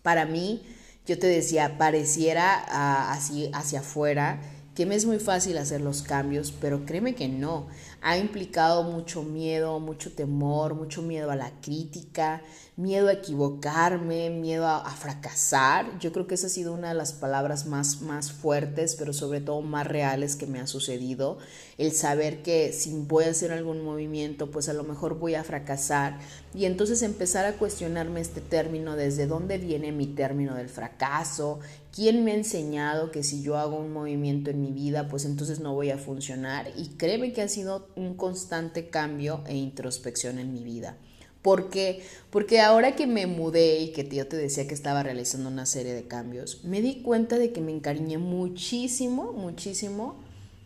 Para 0.00 0.24
mí, 0.24 0.62
yo 1.06 1.18
te 1.18 1.26
decía, 1.26 1.76
pareciera 1.76 2.64
ah, 2.68 3.12
así 3.12 3.50
hacia 3.52 3.80
afuera 3.80 4.40
que 4.74 4.86
me 4.86 4.96
es 4.96 5.06
muy 5.06 5.18
fácil 5.18 5.56
hacer 5.58 5.80
los 5.80 6.02
cambios, 6.02 6.52
pero 6.52 6.84
créeme 6.84 7.14
que 7.14 7.28
no. 7.28 7.68
Ha 8.02 8.18
implicado 8.18 8.82
mucho 8.82 9.22
miedo, 9.22 9.78
mucho 9.78 10.12
temor, 10.12 10.74
mucho 10.74 11.00
miedo 11.00 11.30
a 11.30 11.36
la 11.36 11.52
crítica, 11.62 12.42
miedo 12.76 13.08
a 13.08 13.12
equivocarme, 13.12 14.30
miedo 14.30 14.66
a, 14.66 14.90
fracasar. 14.90 15.98
Yo 16.00 16.12
creo 16.12 16.26
que 16.26 16.34
esa 16.34 16.48
ha 16.48 16.50
sido 16.50 16.74
una 16.74 16.88
de 16.88 16.94
las 16.94 17.12
palabras 17.12 17.66
más, 17.66 18.02
más 18.02 18.32
fuertes, 18.32 18.96
pero 18.96 19.12
sobre 19.12 19.40
todo 19.40 19.62
más 19.62 19.86
reales 19.86 20.34
que 20.34 20.46
me 20.46 20.60
ha 20.60 20.66
sucedido. 20.66 21.38
El 21.78 21.92
saber 21.92 22.42
que 22.42 22.72
si 22.72 22.92
voy 22.92 23.24
a 23.24 23.30
hacer 23.30 23.52
algún 23.52 23.82
movimiento, 23.82 24.50
pues 24.50 24.68
a 24.68 24.72
lo 24.72 24.82
mejor 24.82 25.18
voy 25.18 25.36
a 25.36 25.44
fracasar. 25.44 26.18
Y 26.52 26.64
entonces 26.66 27.02
empezar 27.02 27.46
a 27.46 27.54
cuestionarme 27.54 28.20
este 28.20 28.40
término, 28.40 28.96
desde 28.96 29.26
dónde 29.26 29.58
viene 29.58 29.92
mi 29.92 30.06
término 30.06 30.54
del 30.54 30.68
fracaso, 30.68 31.60
quién 31.94 32.24
me 32.24 32.32
ha 32.32 32.34
enseñado 32.34 33.12
que 33.12 33.22
si 33.22 33.40
yo 33.42 33.56
hago 33.56 33.76
un 33.76 33.92
movimiento 33.92 34.50
en 34.50 34.60
mi 34.60 34.72
vida, 34.72 35.06
pues 35.08 35.24
entonces 35.24 35.60
no 35.60 35.74
voy 35.74 35.90
a 35.90 35.98
funcionar. 35.98 36.72
Y 36.76 36.88
créeme 36.96 37.32
que 37.32 37.42
ha 37.42 37.48
sido 37.48 37.88
un 37.94 38.14
constante 38.14 38.88
cambio 38.88 39.42
e 39.46 39.54
introspección 39.54 40.40
en 40.40 40.52
mi 40.52 40.64
vida. 40.64 40.96
¿Por 41.40 41.70
qué? 41.70 42.02
Porque 42.30 42.60
ahora 42.60 42.96
que 42.96 43.06
me 43.06 43.26
mudé 43.26 43.78
y 43.78 43.92
que 43.92 44.08
yo 44.08 44.26
te 44.26 44.36
decía 44.36 44.66
que 44.66 44.74
estaba 44.74 45.04
realizando 45.04 45.48
una 45.50 45.66
serie 45.66 45.92
de 45.92 46.08
cambios, 46.08 46.64
me 46.64 46.80
di 46.80 47.02
cuenta 47.02 47.38
de 47.38 47.52
que 47.52 47.60
me 47.60 47.70
encariñé 47.70 48.18
muchísimo, 48.18 49.32
muchísimo, 49.32 50.16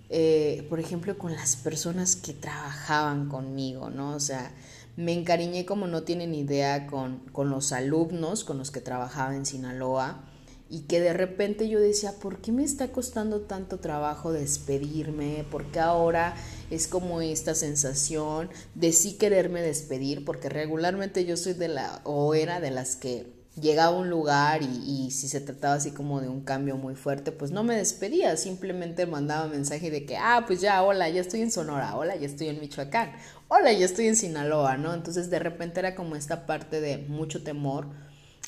eh, 0.08 0.66
por 0.70 0.80
ejemplo, 0.80 1.18
con 1.18 1.34
las 1.34 1.56
personas 1.56 2.16
que 2.16 2.32
trabajaban 2.32 3.28
conmigo, 3.28 3.90
¿no? 3.90 4.14
O 4.14 4.20
sea, 4.20 4.52
me 4.96 5.12
encariñé 5.12 5.66
como 5.66 5.86
no 5.88 6.04
tienen 6.04 6.34
idea 6.34 6.86
con, 6.86 7.18
con 7.32 7.50
los 7.50 7.72
alumnos 7.72 8.44
con 8.44 8.56
los 8.56 8.70
que 8.70 8.80
trabajaba 8.80 9.36
en 9.36 9.44
Sinaloa 9.44 10.24
y 10.70 10.80
que 10.82 11.00
de 11.00 11.12
repente 11.12 11.68
yo 11.68 11.80
decía, 11.80 12.12
¿por 12.20 12.40
qué 12.40 12.52
me 12.52 12.62
está 12.62 12.88
costando 12.88 13.40
tanto 13.40 13.78
trabajo 13.78 14.32
despedirme? 14.32 15.46
¿Por 15.50 15.64
qué 15.66 15.80
ahora 15.80 16.36
es 16.70 16.88
como 16.88 17.22
esta 17.22 17.54
sensación 17.54 18.50
de 18.74 18.92
sí 18.92 19.14
quererme 19.14 19.62
despedir? 19.62 20.24
Porque 20.24 20.48
regularmente 20.48 21.24
yo 21.24 21.36
soy 21.36 21.54
de 21.54 21.68
la, 21.68 22.02
o 22.04 22.34
era 22.34 22.60
de 22.60 22.70
las 22.70 22.96
que 22.96 23.38
llegaba 23.58 23.96
a 23.96 24.00
un 24.00 24.10
lugar 24.10 24.62
y, 24.62 25.06
y, 25.06 25.10
si 25.10 25.26
se 25.26 25.40
trataba 25.40 25.74
así 25.74 25.90
como 25.90 26.20
de 26.20 26.28
un 26.28 26.42
cambio 26.42 26.76
muy 26.76 26.94
fuerte, 26.94 27.32
pues 27.32 27.50
no 27.50 27.64
me 27.64 27.76
despedía, 27.76 28.36
simplemente 28.36 29.06
mandaba 29.06 29.48
mensaje 29.48 29.90
de 29.90 30.04
que, 30.04 30.16
ah, 30.16 30.44
pues 30.46 30.60
ya, 30.60 30.82
hola, 30.82 31.08
ya 31.08 31.20
estoy 31.20 31.40
en 31.40 31.50
Sonora, 31.50 31.96
hola, 31.96 32.14
ya 32.14 32.26
estoy 32.26 32.48
en 32.48 32.60
Michoacán, 32.60 33.12
hola, 33.48 33.72
ya 33.72 33.86
estoy 33.86 34.06
en 34.06 34.16
Sinaloa, 34.16 34.76
¿no? 34.76 34.94
Entonces 34.94 35.30
de 35.30 35.38
repente 35.38 35.80
era 35.80 35.94
como 35.94 36.14
esta 36.14 36.46
parte 36.46 36.80
de 36.80 36.98
mucho 36.98 37.42
temor 37.42 37.88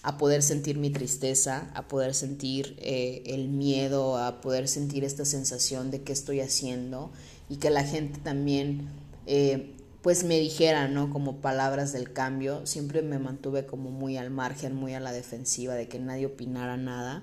a 0.02 0.16
poder 0.16 0.42
sentir 0.42 0.78
mi 0.78 0.90
tristeza, 0.90 1.70
a 1.74 1.88
poder 1.88 2.14
sentir 2.14 2.76
eh, 2.78 3.22
el 3.26 3.48
miedo, 3.48 4.16
a 4.16 4.40
poder 4.40 4.68
sentir 4.68 5.04
esta 5.04 5.24
sensación 5.24 5.90
de 5.90 6.02
qué 6.02 6.12
estoy 6.12 6.40
haciendo 6.40 7.10
y 7.48 7.56
que 7.56 7.70
la 7.70 7.84
gente 7.84 8.18
también 8.20 8.88
eh, 9.26 9.74
pues 10.02 10.24
me 10.24 10.38
dijera, 10.38 10.88
¿no? 10.88 11.10
Como 11.10 11.42
palabras 11.42 11.92
del 11.92 12.12
cambio, 12.12 12.66
siempre 12.66 13.02
me 13.02 13.18
mantuve 13.18 13.66
como 13.66 13.90
muy 13.90 14.16
al 14.16 14.30
margen, 14.30 14.74
muy 14.74 14.94
a 14.94 15.00
la 15.00 15.12
defensiva, 15.12 15.74
de 15.74 15.88
que 15.88 15.98
nadie 15.98 16.26
opinara 16.26 16.76
nada 16.78 17.22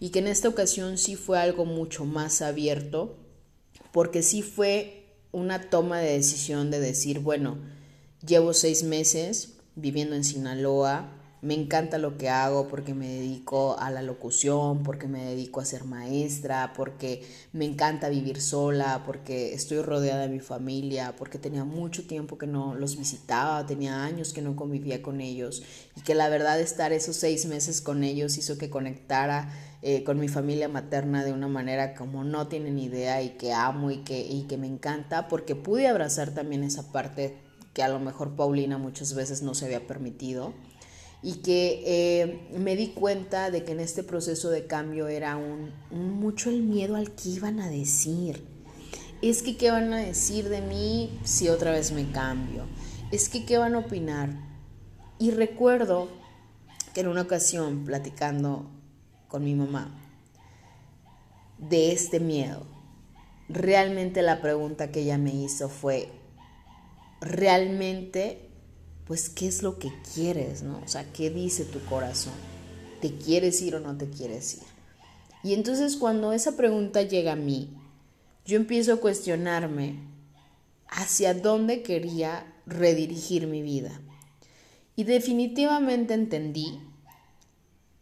y 0.00 0.10
que 0.10 0.18
en 0.18 0.26
esta 0.26 0.48
ocasión 0.48 0.98
sí 0.98 1.16
fue 1.16 1.38
algo 1.38 1.64
mucho 1.64 2.04
más 2.04 2.42
abierto, 2.42 3.16
porque 3.92 4.22
sí 4.22 4.42
fue 4.42 5.04
una 5.32 5.70
toma 5.70 6.00
de 6.00 6.12
decisión 6.12 6.70
de 6.70 6.80
decir, 6.80 7.20
bueno, 7.20 7.58
llevo 8.26 8.52
seis 8.52 8.82
meses 8.82 9.54
viviendo 9.74 10.14
en 10.14 10.24
Sinaloa, 10.24 11.12
me 11.46 11.54
encanta 11.54 11.96
lo 11.98 12.18
que 12.18 12.28
hago 12.28 12.66
porque 12.66 12.92
me 12.92 13.06
dedico 13.06 13.78
a 13.78 13.88
la 13.92 14.02
locución, 14.02 14.82
porque 14.82 15.06
me 15.06 15.24
dedico 15.24 15.60
a 15.60 15.64
ser 15.64 15.84
maestra, 15.84 16.72
porque 16.76 17.24
me 17.52 17.64
encanta 17.64 18.08
vivir 18.08 18.40
sola, 18.40 19.04
porque 19.06 19.54
estoy 19.54 19.80
rodeada 19.80 20.22
de 20.22 20.28
mi 20.28 20.40
familia, 20.40 21.14
porque 21.16 21.38
tenía 21.38 21.62
mucho 21.62 22.04
tiempo 22.04 22.36
que 22.36 22.48
no 22.48 22.74
los 22.74 22.98
visitaba, 22.98 23.64
tenía 23.64 24.02
años 24.02 24.32
que 24.32 24.42
no 24.42 24.56
convivía 24.56 25.02
con 25.02 25.20
ellos 25.20 25.62
y 25.96 26.00
que 26.00 26.16
la 26.16 26.28
verdad 26.28 26.60
estar 26.60 26.92
esos 26.92 27.14
seis 27.14 27.46
meses 27.46 27.80
con 27.80 28.02
ellos 28.02 28.38
hizo 28.38 28.58
que 28.58 28.68
conectara 28.68 29.48
eh, 29.82 30.02
con 30.02 30.18
mi 30.18 30.26
familia 30.26 30.68
materna 30.68 31.24
de 31.24 31.32
una 31.32 31.46
manera 31.46 31.94
como 31.94 32.24
no 32.24 32.48
tienen 32.48 32.76
idea 32.80 33.22
y 33.22 33.36
que 33.36 33.52
amo 33.52 33.92
y 33.92 33.98
que, 33.98 34.18
y 34.18 34.48
que 34.48 34.56
me 34.56 34.66
encanta 34.66 35.28
porque 35.28 35.54
pude 35.54 35.86
abrazar 35.86 36.34
también 36.34 36.64
esa 36.64 36.90
parte 36.90 37.36
que 37.72 37.84
a 37.84 37.88
lo 37.88 38.00
mejor 38.00 38.34
Paulina 38.34 38.78
muchas 38.78 39.14
veces 39.14 39.42
no 39.42 39.54
se 39.54 39.66
había 39.66 39.86
permitido 39.86 40.54
y 41.26 41.38
que 41.38 41.82
eh, 41.84 42.48
me 42.56 42.76
di 42.76 42.90
cuenta 42.90 43.50
de 43.50 43.64
que 43.64 43.72
en 43.72 43.80
este 43.80 44.04
proceso 44.04 44.48
de 44.48 44.68
cambio 44.68 45.08
era 45.08 45.36
un, 45.36 45.72
mucho 45.90 46.50
el 46.50 46.62
miedo 46.62 46.94
al 46.94 47.16
que 47.16 47.30
iban 47.30 47.58
a 47.58 47.68
decir. 47.68 48.44
Es 49.22 49.42
que 49.42 49.56
qué 49.56 49.72
van 49.72 49.92
a 49.92 49.96
decir 49.96 50.48
de 50.48 50.60
mí 50.60 51.18
si 51.24 51.48
otra 51.48 51.72
vez 51.72 51.90
me 51.90 52.12
cambio. 52.12 52.66
Es 53.10 53.28
que 53.28 53.44
qué 53.44 53.58
van 53.58 53.74
a 53.74 53.80
opinar. 53.80 54.30
Y 55.18 55.32
recuerdo 55.32 56.10
que 56.94 57.00
en 57.00 57.08
una 57.08 57.22
ocasión 57.22 57.84
platicando 57.84 58.70
con 59.26 59.42
mi 59.42 59.56
mamá 59.56 60.00
de 61.58 61.90
este 61.90 62.20
miedo, 62.20 62.68
realmente 63.48 64.22
la 64.22 64.40
pregunta 64.40 64.92
que 64.92 65.00
ella 65.00 65.18
me 65.18 65.34
hizo 65.34 65.68
fue, 65.68 66.08
¿realmente 67.20 68.45
pues 69.06 69.28
qué 69.28 69.46
es 69.46 69.62
lo 69.62 69.78
que 69.78 69.92
quieres, 70.14 70.62
¿no? 70.62 70.80
O 70.84 70.88
sea, 70.88 71.10
¿qué 71.12 71.30
dice 71.30 71.64
tu 71.64 71.80
corazón? 71.84 72.34
¿Te 73.00 73.14
quieres 73.16 73.60
ir 73.62 73.76
o 73.76 73.80
no 73.80 73.96
te 73.96 74.08
quieres 74.08 74.54
ir? 74.54 74.62
Y 75.42 75.54
entonces 75.54 75.96
cuando 75.96 76.32
esa 76.32 76.56
pregunta 76.56 77.02
llega 77.02 77.32
a 77.32 77.36
mí, 77.36 77.70
yo 78.44 78.56
empiezo 78.56 78.92
a 78.92 79.00
cuestionarme 79.00 80.00
hacia 80.88 81.34
dónde 81.34 81.82
quería 81.82 82.52
redirigir 82.66 83.46
mi 83.46 83.62
vida. 83.62 84.00
Y 84.96 85.04
definitivamente 85.04 86.14
entendí 86.14 86.80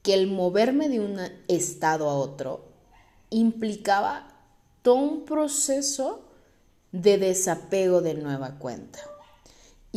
que 0.03 0.15
el 0.15 0.27
moverme 0.27 0.89
de 0.89 1.01
un 1.01 1.19
estado 1.49 2.09
a 2.09 2.15
otro 2.15 2.65
implicaba 3.31 4.29
todo 4.83 4.95
un 4.97 5.25
proceso 5.25 6.25
de 6.93 7.19
desapego 7.19 8.01
de 8.01 8.15
nueva 8.15 8.59
cuenta. 8.59 9.01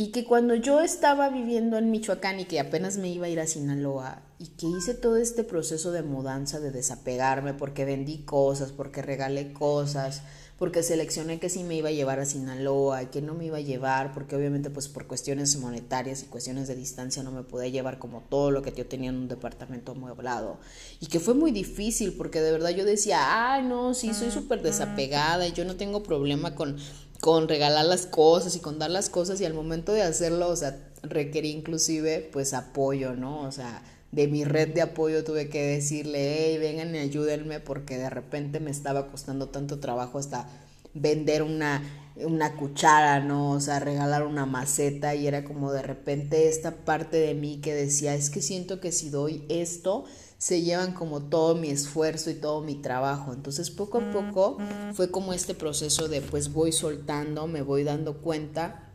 Y 0.00 0.12
que 0.12 0.24
cuando 0.24 0.54
yo 0.54 0.80
estaba 0.80 1.28
viviendo 1.28 1.76
en 1.76 1.90
Michoacán 1.90 2.38
y 2.38 2.44
que 2.44 2.60
apenas 2.60 2.98
me 2.98 3.08
iba 3.08 3.26
a 3.26 3.30
ir 3.30 3.40
a 3.40 3.48
Sinaloa 3.48 4.22
y 4.38 4.46
que 4.46 4.68
hice 4.68 4.94
todo 4.94 5.16
este 5.16 5.42
proceso 5.42 5.90
de 5.90 6.04
mudanza, 6.04 6.60
de 6.60 6.70
desapegarme, 6.70 7.52
porque 7.52 7.84
vendí 7.84 8.18
cosas, 8.18 8.70
porque 8.70 9.02
regalé 9.02 9.52
cosas, 9.52 10.22
porque 10.56 10.84
seleccioné 10.84 11.38
que 11.38 11.48
sí 11.48 11.62
me 11.62 11.76
iba 11.76 11.88
a 11.88 11.92
llevar 11.92 12.18
a 12.18 12.26
Sinaloa 12.26 13.04
y 13.04 13.06
que 13.06 13.22
no 13.22 13.34
me 13.34 13.46
iba 13.46 13.58
a 13.58 13.60
llevar, 13.60 14.12
porque 14.12 14.34
obviamente 14.34 14.70
pues 14.70 14.88
por 14.88 15.06
cuestiones 15.06 15.56
monetarias 15.58 16.22
y 16.22 16.26
cuestiones 16.26 16.66
de 16.66 16.74
distancia 16.74 17.24
no 17.24 17.30
me 17.30 17.44
podía 17.44 17.68
llevar 17.68 17.98
como 17.98 18.22
todo 18.22 18.50
lo 18.50 18.62
que 18.62 18.72
yo 18.72 18.86
tenía 18.86 19.10
en 19.10 19.16
un 19.16 19.28
departamento 19.28 19.92
amueblado. 19.92 20.58
Y 21.00 21.06
que 21.06 21.20
fue 21.20 21.34
muy 21.34 21.52
difícil 21.52 22.12
porque 22.12 22.40
de 22.40 22.50
verdad 22.50 22.70
yo 22.70 22.84
decía, 22.84 23.52
ay 23.52 23.64
no, 23.64 23.94
sí, 23.94 24.12
soy 24.14 24.30
súper 24.30 24.62
desapegada 24.62 25.46
y 25.46 25.52
yo 25.52 25.64
no 25.64 25.76
tengo 25.76 26.02
problema 26.02 26.56
con 26.56 26.76
con 27.20 27.48
regalar 27.48 27.84
las 27.84 28.06
cosas 28.06 28.54
y 28.56 28.60
con 28.60 28.78
dar 28.78 28.90
las 28.90 29.10
cosas 29.10 29.40
y 29.40 29.44
al 29.44 29.54
momento 29.54 29.92
de 29.92 30.02
hacerlo, 30.02 30.48
o 30.48 30.56
sea, 30.56 30.78
requerí 31.02 31.50
inclusive 31.50 32.28
pues 32.32 32.54
apoyo, 32.54 33.14
¿no? 33.14 33.42
O 33.42 33.52
sea, 33.52 33.82
de 34.12 34.26
mi 34.28 34.44
red 34.44 34.68
de 34.68 34.82
apoyo 34.82 35.24
tuve 35.24 35.48
que 35.48 35.62
decirle, 35.62 36.36
hey, 36.38 36.58
vengan 36.58 36.94
y 36.94 36.98
ayúdenme 36.98 37.60
porque 37.60 37.98
de 37.98 38.10
repente 38.10 38.60
me 38.60 38.70
estaba 38.70 39.08
costando 39.08 39.48
tanto 39.48 39.80
trabajo 39.80 40.18
hasta 40.18 40.48
vender 40.94 41.42
una, 41.42 41.82
una 42.16 42.56
cuchara, 42.56 43.20
¿no? 43.20 43.50
O 43.50 43.60
sea, 43.60 43.80
regalar 43.80 44.24
una 44.24 44.46
maceta 44.46 45.14
y 45.14 45.26
era 45.26 45.44
como 45.44 45.72
de 45.72 45.82
repente 45.82 46.48
esta 46.48 46.72
parte 46.72 47.18
de 47.18 47.34
mí 47.34 47.58
que 47.60 47.74
decía, 47.74 48.14
es 48.14 48.30
que 48.30 48.40
siento 48.40 48.80
que 48.80 48.92
si 48.92 49.10
doy 49.10 49.44
esto, 49.48 50.04
se 50.38 50.62
llevan 50.62 50.92
como 50.92 51.20
todo 51.20 51.56
mi 51.56 51.68
esfuerzo 51.68 52.30
y 52.30 52.34
todo 52.34 52.62
mi 52.62 52.76
trabajo. 52.76 53.32
Entonces 53.32 53.70
poco 53.70 53.98
a 53.98 54.12
poco 54.12 54.58
fue 54.94 55.10
como 55.10 55.32
este 55.32 55.54
proceso 55.54 56.08
de 56.08 56.20
pues 56.20 56.52
voy 56.52 56.70
soltando, 56.72 57.48
me 57.48 57.62
voy 57.62 57.82
dando 57.82 58.18
cuenta 58.18 58.88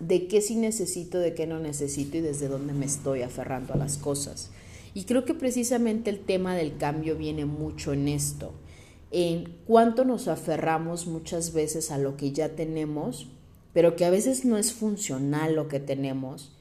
de 0.00 0.26
qué 0.26 0.40
sí 0.40 0.56
necesito, 0.56 1.18
de 1.18 1.34
qué 1.34 1.46
no 1.46 1.60
necesito 1.60 2.16
y 2.16 2.20
desde 2.22 2.48
dónde 2.48 2.72
me 2.72 2.86
estoy 2.86 3.20
aferrando 3.20 3.74
a 3.74 3.76
las 3.76 3.98
cosas. 3.98 4.50
Y 4.94 5.04
creo 5.04 5.26
que 5.26 5.34
precisamente 5.34 6.08
el 6.08 6.20
tema 6.20 6.56
del 6.56 6.78
cambio 6.78 7.16
viene 7.16 7.44
mucho 7.44 7.92
en 7.92 8.08
esto, 8.08 8.52
en 9.10 9.54
cuánto 9.66 10.06
nos 10.06 10.28
aferramos 10.28 11.06
muchas 11.06 11.52
veces 11.52 11.90
a 11.90 11.98
lo 11.98 12.16
que 12.16 12.32
ya 12.32 12.56
tenemos, 12.56 13.28
pero 13.74 13.94
que 13.96 14.06
a 14.06 14.10
veces 14.10 14.46
no 14.46 14.56
es 14.56 14.72
funcional 14.72 15.54
lo 15.54 15.68
que 15.68 15.78
tenemos 15.78 16.52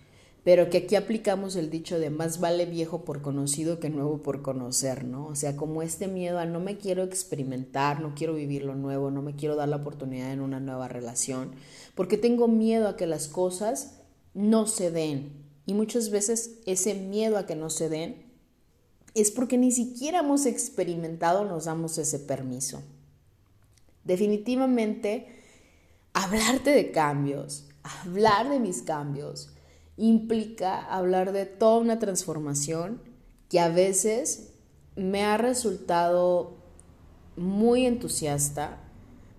pero 0.49 0.71
que 0.71 0.79
aquí 0.79 0.95
aplicamos 0.95 1.55
el 1.55 1.69
dicho 1.69 1.99
de 1.99 2.09
más 2.09 2.39
vale 2.39 2.65
viejo 2.65 3.05
por 3.05 3.21
conocido 3.21 3.79
que 3.79 3.91
nuevo 3.91 4.23
por 4.23 4.41
conocer, 4.41 5.03
¿no? 5.03 5.27
O 5.27 5.35
sea, 5.35 5.55
como 5.55 5.83
este 5.83 6.07
miedo 6.07 6.39
a 6.39 6.47
no 6.47 6.59
me 6.59 6.79
quiero 6.79 7.03
experimentar, 7.03 8.01
no 8.01 8.15
quiero 8.15 8.33
vivir 8.33 8.63
lo 8.63 8.73
nuevo, 8.73 9.11
no 9.11 9.21
me 9.21 9.35
quiero 9.35 9.55
dar 9.55 9.69
la 9.69 9.75
oportunidad 9.75 10.31
en 10.31 10.41
una 10.41 10.59
nueva 10.59 10.87
relación, 10.87 11.51
porque 11.93 12.17
tengo 12.17 12.47
miedo 12.47 12.87
a 12.87 12.97
que 12.97 13.05
las 13.05 13.27
cosas 13.27 13.99
no 14.33 14.65
se 14.65 14.89
den. 14.89 15.33
Y 15.67 15.75
muchas 15.75 16.09
veces 16.09 16.55
ese 16.65 16.95
miedo 16.95 17.37
a 17.37 17.45
que 17.45 17.55
no 17.55 17.69
se 17.69 17.87
den 17.87 18.15
es 19.13 19.29
porque 19.29 19.59
ni 19.59 19.71
siquiera 19.71 20.21
hemos 20.21 20.47
experimentado, 20.47 21.45
nos 21.45 21.65
damos 21.65 21.99
ese 21.99 22.17
permiso. 22.17 22.81
Definitivamente, 24.03 25.27
hablarte 26.13 26.71
de 26.71 26.89
cambios, 26.89 27.67
hablar 27.83 28.49
de 28.49 28.59
mis 28.59 28.81
cambios, 28.81 29.51
implica 29.99 30.79
hablar 30.79 31.31
de 31.33 31.45
toda 31.45 31.79
una 31.79 31.99
transformación 31.99 33.01
que 33.49 33.59
a 33.59 33.69
veces 33.69 34.53
me 34.95 35.23
ha 35.23 35.37
resultado 35.37 36.57
muy 37.35 37.85
entusiasta, 37.85 38.77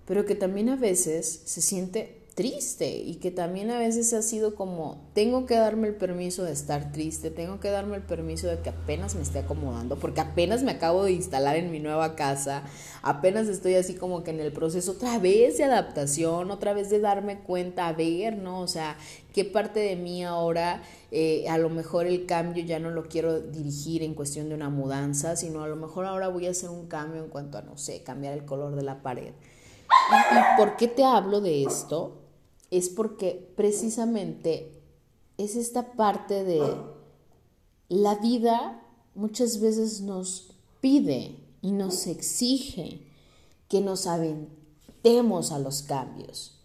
pero 0.06 0.26
que 0.26 0.34
también 0.34 0.68
a 0.68 0.76
veces 0.76 1.42
se 1.44 1.60
siente 1.60 2.19
triste 2.40 2.96
y 2.96 3.16
que 3.16 3.30
también 3.30 3.70
a 3.70 3.78
veces 3.78 4.14
ha 4.14 4.22
sido 4.22 4.54
como, 4.54 5.10
tengo 5.12 5.44
que 5.44 5.56
darme 5.56 5.88
el 5.88 5.94
permiso 5.94 6.42
de 6.42 6.52
estar 6.52 6.90
triste, 6.90 7.30
tengo 7.30 7.60
que 7.60 7.68
darme 7.68 7.96
el 7.96 8.02
permiso 8.02 8.46
de 8.46 8.60
que 8.60 8.70
apenas 8.70 9.14
me 9.14 9.20
esté 9.20 9.40
acomodando, 9.40 9.98
porque 9.98 10.22
apenas 10.22 10.62
me 10.62 10.70
acabo 10.70 11.04
de 11.04 11.12
instalar 11.12 11.56
en 11.56 11.70
mi 11.70 11.80
nueva 11.80 12.16
casa, 12.16 12.62
apenas 13.02 13.46
estoy 13.46 13.74
así 13.74 13.92
como 13.92 14.24
que 14.24 14.30
en 14.30 14.40
el 14.40 14.52
proceso 14.52 14.92
otra 14.92 15.18
vez 15.18 15.58
de 15.58 15.64
adaptación, 15.64 16.50
otra 16.50 16.72
vez 16.72 16.88
de 16.88 17.00
darme 17.00 17.40
cuenta, 17.40 17.88
a 17.88 17.92
ver, 17.92 18.38
¿no? 18.38 18.60
O 18.60 18.68
sea, 18.68 18.96
qué 19.34 19.44
parte 19.44 19.80
de 19.80 19.96
mí 19.96 20.24
ahora, 20.24 20.82
eh, 21.10 21.44
a 21.46 21.58
lo 21.58 21.68
mejor 21.68 22.06
el 22.06 22.24
cambio 22.24 22.64
ya 22.64 22.78
no 22.78 22.90
lo 22.90 23.02
quiero 23.02 23.38
dirigir 23.38 24.02
en 24.02 24.14
cuestión 24.14 24.48
de 24.48 24.54
una 24.54 24.70
mudanza, 24.70 25.36
sino 25.36 25.62
a 25.62 25.68
lo 25.68 25.76
mejor 25.76 26.06
ahora 26.06 26.28
voy 26.28 26.46
a 26.46 26.52
hacer 26.52 26.70
un 26.70 26.86
cambio 26.86 27.22
en 27.22 27.28
cuanto 27.28 27.58
a, 27.58 27.60
no 27.60 27.76
sé, 27.76 28.02
cambiar 28.02 28.32
el 28.32 28.46
color 28.46 28.76
de 28.76 28.82
la 28.82 29.02
pared. 29.02 29.34
¿Y, 30.10 30.56
por 30.56 30.76
qué 30.76 30.88
te 30.88 31.04
hablo 31.04 31.42
de 31.42 31.64
esto? 31.64 32.19
Es 32.70 32.88
porque 32.88 33.52
precisamente 33.56 34.80
es 35.38 35.56
esta 35.56 35.92
parte 35.92 36.44
de 36.44 36.62
la 37.88 38.14
vida 38.16 38.82
muchas 39.14 39.60
veces 39.60 40.00
nos 40.00 40.54
pide 40.80 41.36
y 41.62 41.72
nos 41.72 42.06
exige 42.06 43.00
que 43.68 43.80
nos 43.80 44.06
aventemos 44.06 45.50
a 45.50 45.58
los 45.58 45.82
cambios, 45.82 46.58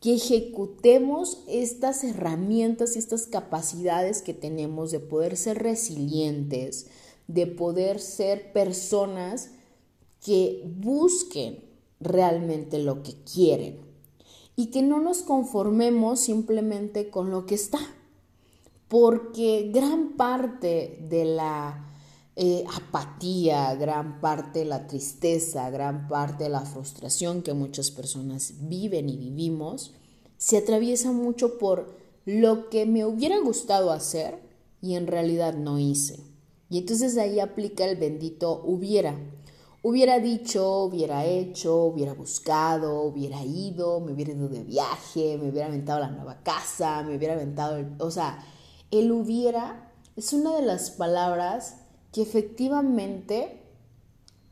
que 0.00 0.14
ejecutemos 0.14 1.42
estas 1.48 2.04
herramientas 2.04 2.96
y 2.96 2.98
estas 2.98 3.26
capacidades 3.26 4.22
que 4.22 4.34
tenemos 4.34 4.90
de 4.90 5.00
poder 5.00 5.36
ser 5.36 5.62
resilientes, 5.62 6.88
de 7.28 7.46
poder 7.46 8.00
ser 8.00 8.52
personas 8.52 9.50
que 10.24 10.62
busquen 10.66 11.64
realmente 12.00 12.78
lo 12.78 13.02
que 13.02 13.14
quieren 13.24 13.85
y 14.56 14.66
que 14.66 14.82
no 14.82 15.00
nos 15.00 15.18
conformemos 15.18 16.20
simplemente 16.20 17.10
con 17.10 17.30
lo 17.30 17.44
que 17.44 17.54
está, 17.54 17.78
porque 18.88 19.70
gran 19.72 20.16
parte 20.16 20.98
de 21.08 21.26
la 21.26 21.86
eh, 22.36 22.64
apatía, 22.74 23.74
gran 23.74 24.20
parte 24.20 24.60
de 24.60 24.64
la 24.64 24.86
tristeza, 24.86 25.70
gran 25.70 26.08
parte 26.08 26.44
de 26.44 26.50
la 26.50 26.62
frustración 26.62 27.42
que 27.42 27.54
muchas 27.54 27.90
personas 27.90 28.54
viven 28.60 29.08
y 29.08 29.16
vivimos, 29.16 29.92
se 30.38 30.58
atraviesa 30.58 31.12
mucho 31.12 31.58
por 31.58 31.94
lo 32.24 32.68
que 32.68 32.86
me 32.86 33.04
hubiera 33.04 33.38
gustado 33.40 33.92
hacer 33.92 34.38
y 34.82 34.94
en 34.94 35.06
realidad 35.06 35.54
no 35.54 35.78
hice. 35.78 36.20
Y 36.68 36.78
entonces 36.78 37.16
ahí 37.16 37.40
aplica 37.40 37.84
el 37.84 37.96
bendito 37.96 38.62
hubiera. 38.64 39.16
Hubiera 39.88 40.18
dicho, 40.18 40.82
hubiera 40.82 41.24
hecho, 41.26 41.84
hubiera 41.84 42.12
buscado, 42.12 43.02
hubiera 43.02 43.44
ido, 43.44 44.00
me 44.00 44.14
hubiera 44.14 44.32
ido 44.32 44.48
de 44.48 44.64
viaje, 44.64 45.38
me 45.40 45.48
hubiera 45.48 45.68
aventado 45.68 46.00
la 46.00 46.10
nueva 46.10 46.42
casa, 46.42 47.04
me 47.04 47.16
hubiera 47.16 47.34
aventado, 47.34 47.76
el, 47.76 47.94
o 48.00 48.10
sea, 48.10 48.44
el 48.90 49.12
hubiera 49.12 49.92
es 50.16 50.32
una 50.32 50.56
de 50.56 50.62
las 50.62 50.90
palabras 50.90 51.76
que 52.10 52.20
efectivamente, 52.20 53.62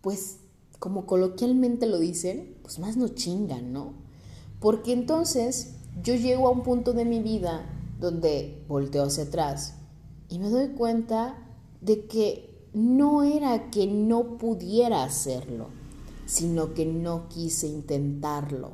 pues 0.03 0.37
como 0.79 1.05
coloquialmente 1.05 1.87
lo 1.87 1.99
dicen, 1.99 2.57
pues 2.63 2.79
más 2.79 2.97
no 2.97 3.09
chingan, 3.09 3.73
¿no? 3.73 3.95
Porque 4.61 4.93
entonces 4.93 5.75
yo 6.01 6.15
llego 6.15 6.47
a 6.47 6.53
un 6.53 6.63
punto 6.63 6.93
de 6.93 7.07
mi 7.07 7.19
vida 7.19 7.69
donde 7.99 8.65
volteo 8.69 9.03
hacia 9.03 9.25
atrás 9.25 9.75
y 10.29 10.39
me 10.39 10.49
doy 10.49 10.69
cuenta 10.69 11.37
de 11.81 12.07
que 12.07 12.54
no 12.75 13.23
era 13.23 13.71
que 13.71 13.87
no 13.87 14.37
pudiera 14.37 15.05
hacerlo, 15.05 15.69
sino 16.27 16.75
que 16.75 16.85
no 16.85 17.29
quise 17.29 17.69
intentarlo 17.69 18.73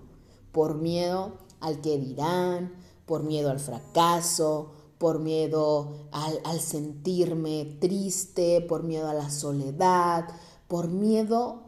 por 0.52 0.76
miedo 0.76 1.34
al 1.60 1.80
que 1.80 1.98
dirán, 1.98 2.72
por 3.04 3.22
miedo 3.22 3.50
al 3.50 3.60
fracaso, 3.60 4.72
por 4.98 5.18
miedo 5.18 6.08
al, 6.12 6.60
sentirme 6.60 7.76
triste, 7.80 8.60
por 8.62 8.82
miedo 8.82 9.08
a 9.08 9.14
la 9.14 9.30
soledad, 9.30 10.28
por 10.68 10.88
miedo 10.88 11.62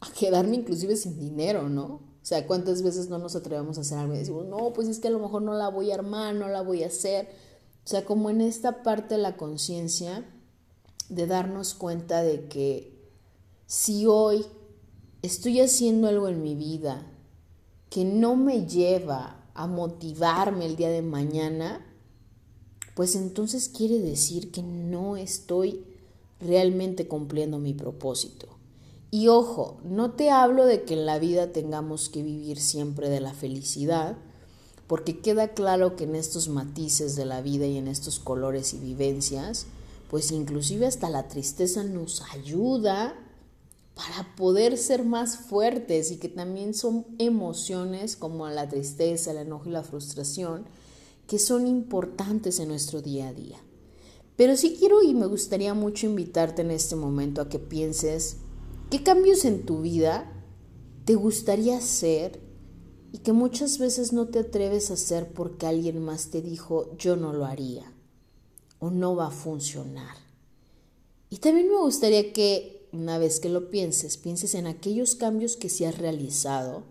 a 0.00 0.10
quedarme 0.10 0.56
inclusive 0.56 0.96
sin 0.96 1.18
dinero, 1.18 1.68
¿no? 1.68 1.84
O 1.84 2.26
sea, 2.28 2.46
¿cuántas 2.46 2.82
veces 2.82 3.08
no 3.08 3.18
nos 3.18 3.36
atrevemos 3.36 3.78
a 3.78 3.80
hacer 3.80 3.96
algo 3.98 4.14
y 4.14 4.18
decimos, 4.18 4.46
no, 4.46 4.72
pues 4.74 4.88
es 4.88 4.98
que 4.98 5.08
a 5.08 5.10
lo 5.10 5.18
mejor 5.18 5.42
no 5.42 5.54
la 5.54 5.68
voy 5.68 5.90
a 5.90 5.94
armar, 5.94 6.34
no 6.34 6.48
la 6.48 6.60
voy 6.60 6.82
a 6.82 6.88
hacer? 6.88 7.28
O 7.84 7.88
sea, 7.88 8.04
como 8.04 8.28
en 8.28 8.42
esta 8.42 8.82
parte 8.82 9.14
de 9.14 9.22
la 9.22 9.36
conciencia, 9.38 10.26
de 11.08 11.26
darnos 11.26 11.74
cuenta 11.74 12.22
de 12.22 12.48
que 12.48 12.98
si 13.66 14.06
hoy 14.06 14.44
estoy 15.22 15.60
haciendo 15.60 16.08
algo 16.08 16.28
en 16.28 16.42
mi 16.42 16.54
vida 16.54 17.06
que 17.90 18.04
no 18.04 18.36
me 18.36 18.66
lleva 18.66 19.46
a 19.54 19.66
motivarme 19.66 20.66
el 20.66 20.76
día 20.76 20.90
de 20.90 21.02
mañana, 21.02 21.84
pues 22.94 23.14
entonces 23.14 23.68
quiere 23.68 23.98
decir 23.98 24.50
que 24.50 24.62
no 24.62 25.16
estoy 25.16 25.84
realmente 26.40 27.08
cumpliendo 27.08 27.58
mi 27.58 27.74
propósito. 27.74 28.48
Y 29.10 29.28
ojo, 29.28 29.78
no 29.84 30.12
te 30.12 30.30
hablo 30.30 30.66
de 30.66 30.84
que 30.84 30.94
en 30.94 31.06
la 31.06 31.18
vida 31.18 31.52
tengamos 31.52 32.08
que 32.08 32.22
vivir 32.22 32.60
siempre 32.60 33.08
de 33.08 33.20
la 33.20 33.32
felicidad, 33.32 34.16
porque 34.86 35.20
queda 35.20 35.48
claro 35.48 35.96
que 35.96 36.04
en 36.04 36.14
estos 36.14 36.48
matices 36.48 37.16
de 37.16 37.24
la 37.24 37.40
vida 37.40 37.66
y 37.66 37.78
en 37.78 37.88
estos 37.88 38.18
colores 38.18 38.74
y 38.74 38.78
vivencias, 38.78 39.66
pues 40.08 40.32
inclusive 40.32 40.86
hasta 40.86 41.10
la 41.10 41.28
tristeza 41.28 41.84
nos 41.84 42.22
ayuda 42.32 43.14
para 43.94 44.34
poder 44.36 44.78
ser 44.78 45.04
más 45.04 45.36
fuertes 45.38 46.10
y 46.10 46.16
que 46.16 46.28
también 46.28 46.72
son 46.72 47.04
emociones 47.18 48.16
como 48.16 48.48
la 48.48 48.68
tristeza, 48.68 49.32
el 49.32 49.38
enojo 49.38 49.68
y 49.68 49.72
la 49.72 49.82
frustración 49.82 50.64
que 51.26 51.38
son 51.38 51.66
importantes 51.66 52.58
en 52.58 52.68
nuestro 52.68 53.02
día 53.02 53.28
a 53.28 53.34
día. 53.34 53.58
Pero 54.36 54.56
sí 54.56 54.76
quiero 54.78 55.02
y 55.02 55.14
me 55.14 55.26
gustaría 55.26 55.74
mucho 55.74 56.06
invitarte 56.06 56.62
en 56.62 56.70
este 56.70 56.96
momento 56.96 57.42
a 57.42 57.48
que 57.48 57.58
pienses 57.58 58.36
qué 58.88 59.02
cambios 59.02 59.44
en 59.44 59.66
tu 59.66 59.82
vida 59.82 60.32
te 61.04 61.16
gustaría 61.16 61.76
hacer 61.76 62.40
y 63.12 63.18
que 63.18 63.32
muchas 63.32 63.78
veces 63.78 64.12
no 64.12 64.28
te 64.28 64.38
atreves 64.38 64.90
a 64.90 64.94
hacer 64.94 65.32
porque 65.32 65.66
alguien 65.66 66.02
más 66.02 66.30
te 66.30 66.40
dijo 66.40 66.96
yo 66.96 67.16
no 67.16 67.32
lo 67.32 67.44
haría 67.44 67.92
o 68.78 68.90
no 68.90 69.16
va 69.16 69.28
a 69.28 69.30
funcionar. 69.30 70.16
Y 71.30 71.38
también 71.38 71.68
me 71.68 71.78
gustaría 71.78 72.32
que 72.32 72.88
una 72.92 73.18
vez 73.18 73.40
que 73.40 73.48
lo 73.48 73.70
pienses, 73.70 74.16
pienses 74.16 74.54
en 74.54 74.66
aquellos 74.66 75.14
cambios 75.14 75.56
que 75.56 75.68
sí 75.68 75.84
has 75.84 75.98
realizado 75.98 76.84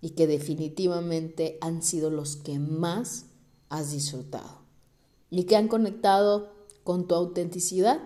y 0.00 0.10
que 0.10 0.26
definitivamente 0.26 1.58
han 1.60 1.82
sido 1.82 2.10
los 2.10 2.36
que 2.36 2.58
más 2.58 3.26
has 3.68 3.92
disfrutado 3.92 4.60
y 5.30 5.44
que 5.44 5.56
han 5.56 5.68
conectado 5.68 6.52
con 6.84 7.06
tu 7.06 7.14
autenticidad, 7.14 8.00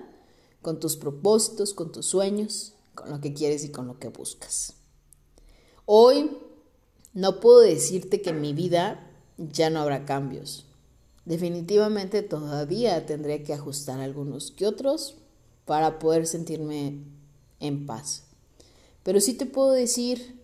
con 0.63 0.81
tus 0.81 0.97
propósitos, 0.97 1.75
con 1.75 1.93
tus 1.93 2.07
sueños, 2.07 2.75
con 2.95 3.11
lo 3.11 3.21
que 3.21 3.35
quieres 3.35 3.65
y 3.65 3.71
con 3.71 3.87
lo 3.87 3.99
que 3.99 4.09
buscas. 4.09 4.75
Hoy 5.87 6.31
no 7.13 7.41
puedo 7.41 7.61
decirte 7.61 8.23
que 8.23 8.31
en 8.31 8.41
mi 8.41 8.53
vida 8.53 9.11
ya 9.37 9.71
no 9.71 9.81
habrá 9.81 10.05
cambios. 10.05 10.67
Definitivamente 11.25 12.23
todavía 12.23 13.07
tendré 13.07 13.43
que 13.43 13.55
ajustar 13.55 14.01
algunos 14.01 14.51
que 14.51 14.67
otros 14.67 15.17
para 15.65 15.99
poder 15.99 16.27
sentirme 16.27 17.05
en 17.61 17.87
paz. 17.87 18.25
Pero 19.03 19.21
sí 19.21 19.35
te 19.35 19.47
puedo 19.47 19.73
decir 19.73 20.43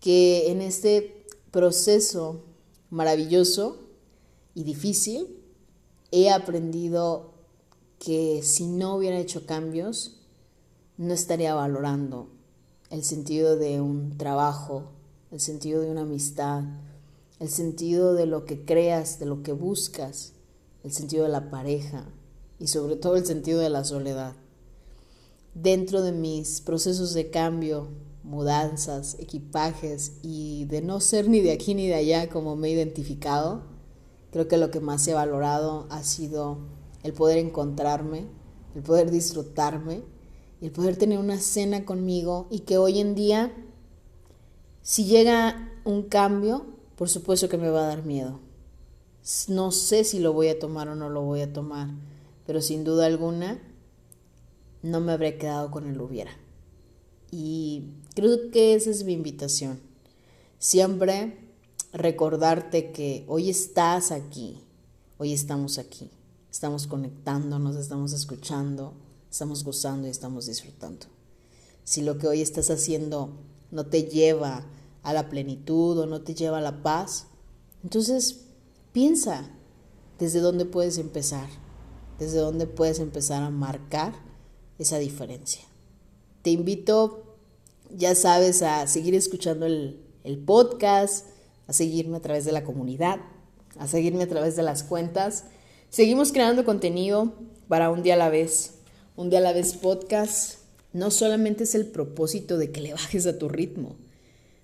que 0.00 0.50
en 0.50 0.60
este 0.60 1.26
proceso 1.50 2.44
maravilloso 2.90 3.88
y 4.54 4.64
difícil, 4.64 5.42
he 6.10 6.30
aprendido 6.30 7.32
que 7.98 8.42
si 8.42 8.66
no 8.66 8.96
hubiera 8.96 9.18
hecho 9.18 9.46
cambios, 9.46 10.20
no 10.98 11.14
estaría 11.14 11.54
valorando 11.54 12.28
el 12.90 13.02
sentido 13.04 13.56
de 13.56 13.80
un 13.80 14.18
trabajo, 14.18 14.90
el 15.30 15.40
sentido 15.40 15.80
de 15.80 15.90
una 15.90 16.02
amistad, 16.02 16.64
el 17.42 17.50
sentido 17.50 18.14
de 18.14 18.24
lo 18.24 18.46
que 18.46 18.64
creas, 18.64 19.18
de 19.18 19.26
lo 19.26 19.42
que 19.42 19.52
buscas, 19.52 20.32
el 20.82 20.92
sentido 20.92 21.24
de 21.24 21.28
la 21.28 21.50
pareja 21.50 22.06
y 22.58 22.68
sobre 22.68 22.96
todo 22.96 23.16
el 23.16 23.26
sentido 23.26 23.60
de 23.60 23.68
la 23.68 23.84
soledad. 23.84 24.34
Dentro 25.54 26.00
de 26.00 26.12
mis 26.12 26.62
procesos 26.62 27.12
de 27.12 27.28
cambio, 27.28 27.88
mudanzas, 28.22 29.16
equipajes 29.18 30.12
y 30.22 30.64
de 30.64 30.80
no 30.80 31.00
ser 31.00 31.28
ni 31.28 31.40
de 31.40 31.52
aquí 31.52 31.74
ni 31.74 31.88
de 31.88 31.96
allá 31.96 32.30
como 32.30 32.56
me 32.56 32.68
he 32.68 32.70
identificado, 32.72 33.72
Creo 34.32 34.48
que 34.48 34.56
lo 34.56 34.70
que 34.70 34.80
más 34.80 35.06
he 35.08 35.12
valorado 35.12 35.86
ha 35.90 36.02
sido 36.02 36.56
el 37.02 37.12
poder 37.12 37.36
encontrarme, 37.36 38.24
el 38.74 38.82
poder 38.82 39.10
disfrutarme, 39.10 40.02
el 40.62 40.72
poder 40.72 40.96
tener 40.96 41.18
una 41.18 41.38
cena 41.38 41.84
conmigo 41.84 42.46
y 42.50 42.60
que 42.60 42.78
hoy 42.78 42.98
en 43.00 43.14
día, 43.14 43.52
si 44.80 45.04
llega 45.04 45.70
un 45.84 46.04
cambio, 46.04 46.64
por 46.96 47.08
supuesto 47.08 47.48
que 47.48 47.58
me 47.58 47.70
va 47.70 47.84
a 47.84 47.88
dar 47.88 48.04
miedo. 48.04 48.40
No 49.48 49.70
sé 49.70 50.04
si 50.04 50.18
lo 50.18 50.32
voy 50.32 50.48
a 50.48 50.58
tomar 50.58 50.88
o 50.88 50.94
no 50.94 51.08
lo 51.08 51.22
voy 51.22 51.40
a 51.40 51.52
tomar, 51.52 51.88
pero 52.46 52.60
sin 52.60 52.84
duda 52.84 53.06
alguna 53.06 53.60
no 54.82 55.00
me 55.00 55.12
habré 55.12 55.38
quedado 55.38 55.70
con 55.70 55.88
el 55.88 56.00
hubiera. 56.00 56.32
Y 57.30 57.84
creo 58.14 58.50
que 58.50 58.74
esa 58.74 58.90
es 58.90 59.04
mi 59.04 59.12
invitación. 59.12 59.80
Siempre 60.58 61.38
recordarte 61.92 62.92
que 62.92 63.24
hoy 63.28 63.50
estás 63.50 64.10
aquí, 64.10 64.58
hoy 65.18 65.32
estamos 65.32 65.78
aquí, 65.78 66.10
estamos 66.50 66.86
conectándonos, 66.86 67.76
estamos 67.76 68.12
escuchando, 68.12 68.94
estamos 69.30 69.64
gozando 69.64 70.08
y 70.08 70.10
estamos 70.10 70.46
disfrutando. 70.46 71.06
Si 71.84 72.02
lo 72.02 72.18
que 72.18 72.28
hoy 72.28 72.40
estás 72.42 72.70
haciendo 72.70 73.30
no 73.70 73.86
te 73.86 74.04
lleva 74.04 74.64
a 75.02 75.12
la 75.12 75.28
plenitud 75.28 75.98
o 75.98 76.06
no 76.06 76.22
te 76.22 76.34
lleva 76.34 76.58
a 76.58 76.62
la 76.62 76.82
paz, 76.82 77.26
entonces 77.82 78.44
piensa 78.92 79.50
desde 80.18 80.40
dónde 80.40 80.64
puedes 80.64 80.98
empezar, 80.98 81.48
desde 82.18 82.38
dónde 82.38 82.66
puedes 82.66 83.00
empezar 83.00 83.42
a 83.42 83.50
marcar 83.50 84.14
esa 84.78 84.98
diferencia. 84.98 85.62
Te 86.42 86.50
invito, 86.50 87.36
ya 87.90 88.14
sabes, 88.14 88.62
a 88.62 88.86
seguir 88.86 89.14
escuchando 89.14 89.66
el, 89.66 90.00
el 90.24 90.38
podcast, 90.38 91.26
a 91.66 91.72
seguirme 91.72 92.16
a 92.16 92.22
través 92.22 92.44
de 92.44 92.52
la 92.52 92.64
comunidad, 92.64 93.20
a 93.78 93.86
seguirme 93.86 94.24
a 94.24 94.28
través 94.28 94.56
de 94.56 94.62
las 94.62 94.82
cuentas. 94.82 95.44
Seguimos 95.88 96.32
creando 96.32 96.64
contenido 96.64 97.34
para 97.68 97.90
un 97.90 98.02
día 98.02 98.14
a 98.14 98.18
la 98.18 98.28
vez, 98.28 98.74
un 99.16 99.30
día 99.30 99.40
a 99.40 99.42
la 99.42 99.52
vez 99.52 99.74
podcast 99.74 100.62
no 100.92 101.10
solamente 101.10 101.64
es 101.64 101.74
el 101.74 101.86
propósito 101.86 102.58
de 102.58 102.70
que 102.70 102.82
le 102.82 102.92
bajes 102.92 103.26
a 103.26 103.38
tu 103.38 103.48
ritmo 103.48 103.96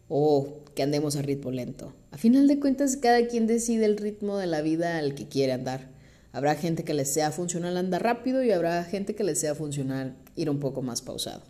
o 0.09 0.63
que 0.75 0.83
andemos 0.83 1.17
a 1.17 1.23
ritmo 1.23 1.51
lento. 1.51 1.93
A 2.11 2.19
final 2.19 2.49
de 2.49 2.59
cuentas, 2.59 2.97
cada 2.97 3.27
quien 3.27 3.47
decide 3.47 3.85
el 3.85 3.97
ritmo 3.97 4.39
de 4.39 4.47
la 4.47 4.63
vida 4.63 4.99
al 4.99 5.15
que 5.15 5.29
quiere 5.29 5.53
andar. 5.53 5.91
Habrá 6.33 6.55
gente 6.55 6.85
que 6.85 6.95
le 6.95 7.05
sea 7.05 7.31
funcional 7.33 7.77
andar 7.77 8.03
rápido 8.03 8.43
y 8.43 8.53
habrá 8.53 8.83
gente 8.85 9.15
que 9.15 9.25
le 9.25 9.35
sea 9.35 9.55
funcional 9.55 10.17
ir 10.37 10.51
un 10.51 10.61
poco 10.61 10.83
más 10.83 11.03
pausado. 11.03 11.43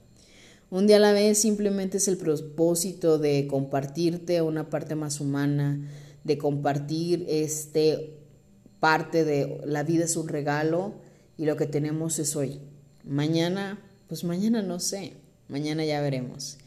Un 0.70 0.86
día 0.86 0.96
a 0.96 1.00
la 1.00 1.12
vez 1.12 1.38
simplemente 1.38 1.96
es 1.96 2.08
el 2.08 2.16
propósito 2.18 3.18
de 3.18 3.46
compartirte 3.46 4.42
una 4.42 4.68
parte 4.68 4.94
más 4.94 5.20
humana, 5.20 5.80
de 6.24 6.38
compartir 6.38 7.24
este 7.28 8.18
parte 8.80 9.24
de 9.24 9.60
la 9.64 9.82
vida 9.82 10.04
es 10.04 10.16
un 10.16 10.28
regalo 10.28 10.94
y 11.36 11.46
lo 11.46 11.56
que 11.56 11.66
tenemos 11.66 12.18
es 12.18 12.36
hoy. 12.36 12.60
Mañana, 13.04 13.80
pues 14.08 14.24
mañana 14.24 14.62
no 14.62 14.78
sé, 14.78 15.14
mañana 15.48 15.84
ya 15.84 16.00
veremos. 16.00 16.58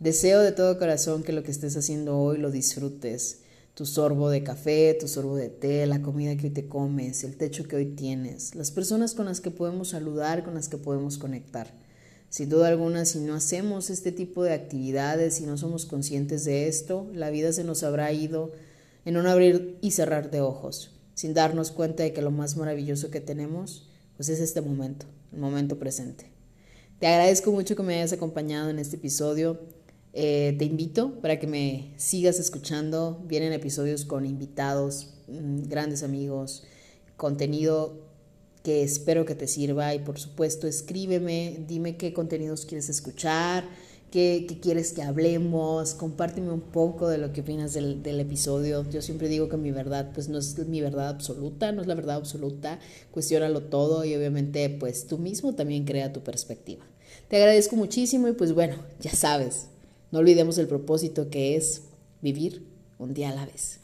Deseo 0.00 0.40
de 0.40 0.50
todo 0.50 0.76
corazón 0.76 1.22
que 1.22 1.32
lo 1.32 1.44
que 1.44 1.52
estés 1.52 1.76
haciendo 1.76 2.18
hoy 2.18 2.38
lo 2.38 2.50
disfrutes. 2.50 3.38
Tu 3.74 3.86
sorbo 3.86 4.28
de 4.28 4.42
café, 4.42 4.96
tu 4.98 5.06
sorbo 5.06 5.36
de 5.36 5.48
té, 5.48 5.86
la 5.86 6.02
comida 6.02 6.36
que 6.36 6.48
hoy 6.48 6.52
te 6.52 6.66
comes, 6.66 7.22
el 7.22 7.36
techo 7.36 7.68
que 7.68 7.76
hoy 7.76 7.86
tienes, 7.86 8.54
las 8.54 8.70
personas 8.70 9.14
con 9.14 9.26
las 9.26 9.40
que 9.40 9.50
podemos 9.50 9.88
saludar, 9.90 10.44
con 10.44 10.54
las 10.54 10.68
que 10.68 10.78
podemos 10.78 11.16
conectar. 11.16 11.72
Sin 12.28 12.48
duda 12.48 12.68
alguna, 12.68 13.04
si 13.04 13.20
no 13.20 13.34
hacemos 13.34 13.88
este 13.88 14.10
tipo 14.10 14.42
de 14.42 14.52
actividades, 14.52 15.36
si 15.36 15.46
no 15.46 15.56
somos 15.56 15.86
conscientes 15.86 16.44
de 16.44 16.66
esto, 16.66 17.08
la 17.14 17.30
vida 17.30 17.52
se 17.52 17.62
nos 17.62 17.84
habrá 17.84 18.12
ido 18.12 18.50
en 19.04 19.16
un 19.16 19.28
abrir 19.28 19.78
y 19.80 19.92
cerrar 19.92 20.32
de 20.32 20.40
ojos, 20.40 20.90
sin 21.14 21.34
darnos 21.34 21.70
cuenta 21.70 22.02
de 22.02 22.12
que 22.12 22.22
lo 22.22 22.32
más 22.32 22.56
maravilloso 22.56 23.10
que 23.10 23.20
tenemos, 23.20 23.88
pues 24.16 24.28
es 24.28 24.40
este 24.40 24.60
momento, 24.60 25.06
el 25.32 25.38
momento 25.38 25.78
presente. 25.78 26.26
Te 26.98 27.06
agradezco 27.06 27.52
mucho 27.52 27.76
que 27.76 27.82
me 27.82 27.94
hayas 27.94 28.12
acompañado 28.12 28.70
en 28.70 28.78
este 28.78 28.96
episodio. 28.96 29.60
Eh, 30.16 30.54
te 30.58 30.64
invito 30.64 31.20
para 31.20 31.40
que 31.40 31.48
me 31.48 31.92
sigas 31.96 32.38
escuchando. 32.38 33.20
Vienen 33.26 33.52
episodios 33.52 34.04
con 34.04 34.24
invitados, 34.24 35.08
mm, 35.26 35.64
grandes 35.68 36.04
amigos, 36.04 36.62
contenido 37.16 38.04
que 38.62 38.82
espero 38.82 39.26
que 39.26 39.34
te 39.34 39.46
sirva 39.46 39.94
y 39.94 39.98
por 39.98 40.18
supuesto 40.18 40.66
escríbeme, 40.66 41.64
dime 41.68 41.96
qué 41.96 42.14
contenidos 42.14 42.64
quieres 42.64 42.88
escuchar, 42.88 43.68
qué, 44.10 44.46
quieres 44.62 44.92
que 44.92 45.02
hablemos, 45.02 45.94
compárteme 45.94 46.50
un 46.50 46.62
poco 46.62 47.08
de 47.08 47.18
lo 47.18 47.32
que 47.32 47.42
opinas 47.42 47.74
del, 47.74 48.20
episodio. 48.20 48.88
Yo 48.90 49.02
siempre 49.02 49.28
digo 49.28 49.48
que 49.48 49.58
mi 49.58 49.70
verdad 49.70 50.12
pues 50.14 50.28
no 50.28 50.38
es 50.38 50.56
mi 50.66 50.80
verdad 50.80 51.08
absoluta, 51.08 51.72
no 51.72 51.82
es 51.82 51.88
la 51.88 51.94
verdad 51.94 52.16
absoluta, 52.16 52.78
cuestiónalo 53.10 53.64
todo 53.64 54.04
y 54.04 54.14
obviamente 54.14 54.70
pues 54.70 55.08
tú 55.08 55.18
mismo 55.18 55.54
también 55.54 55.84
crea 55.84 56.12
tu 56.12 56.22
perspectiva. 56.22 56.86
Te 57.28 57.36
agradezco 57.36 57.76
muchísimo 57.76 58.28
y 58.28 58.32
pues 58.32 58.54
bueno, 58.54 58.76
ya 59.00 59.10
sabes, 59.10 59.66
no 60.14 60.20
olvidemos 60.20 60.58
el 60.58 60.68
propósito 60.68 61.28
que 61.28 61.56
es 61.56 61.82
vivir 62.22 62.64
un 63.00 63.14
día 63.14 63.30
a 63.30 63.34
la 63.34 63.46
vez. 63.46 63.80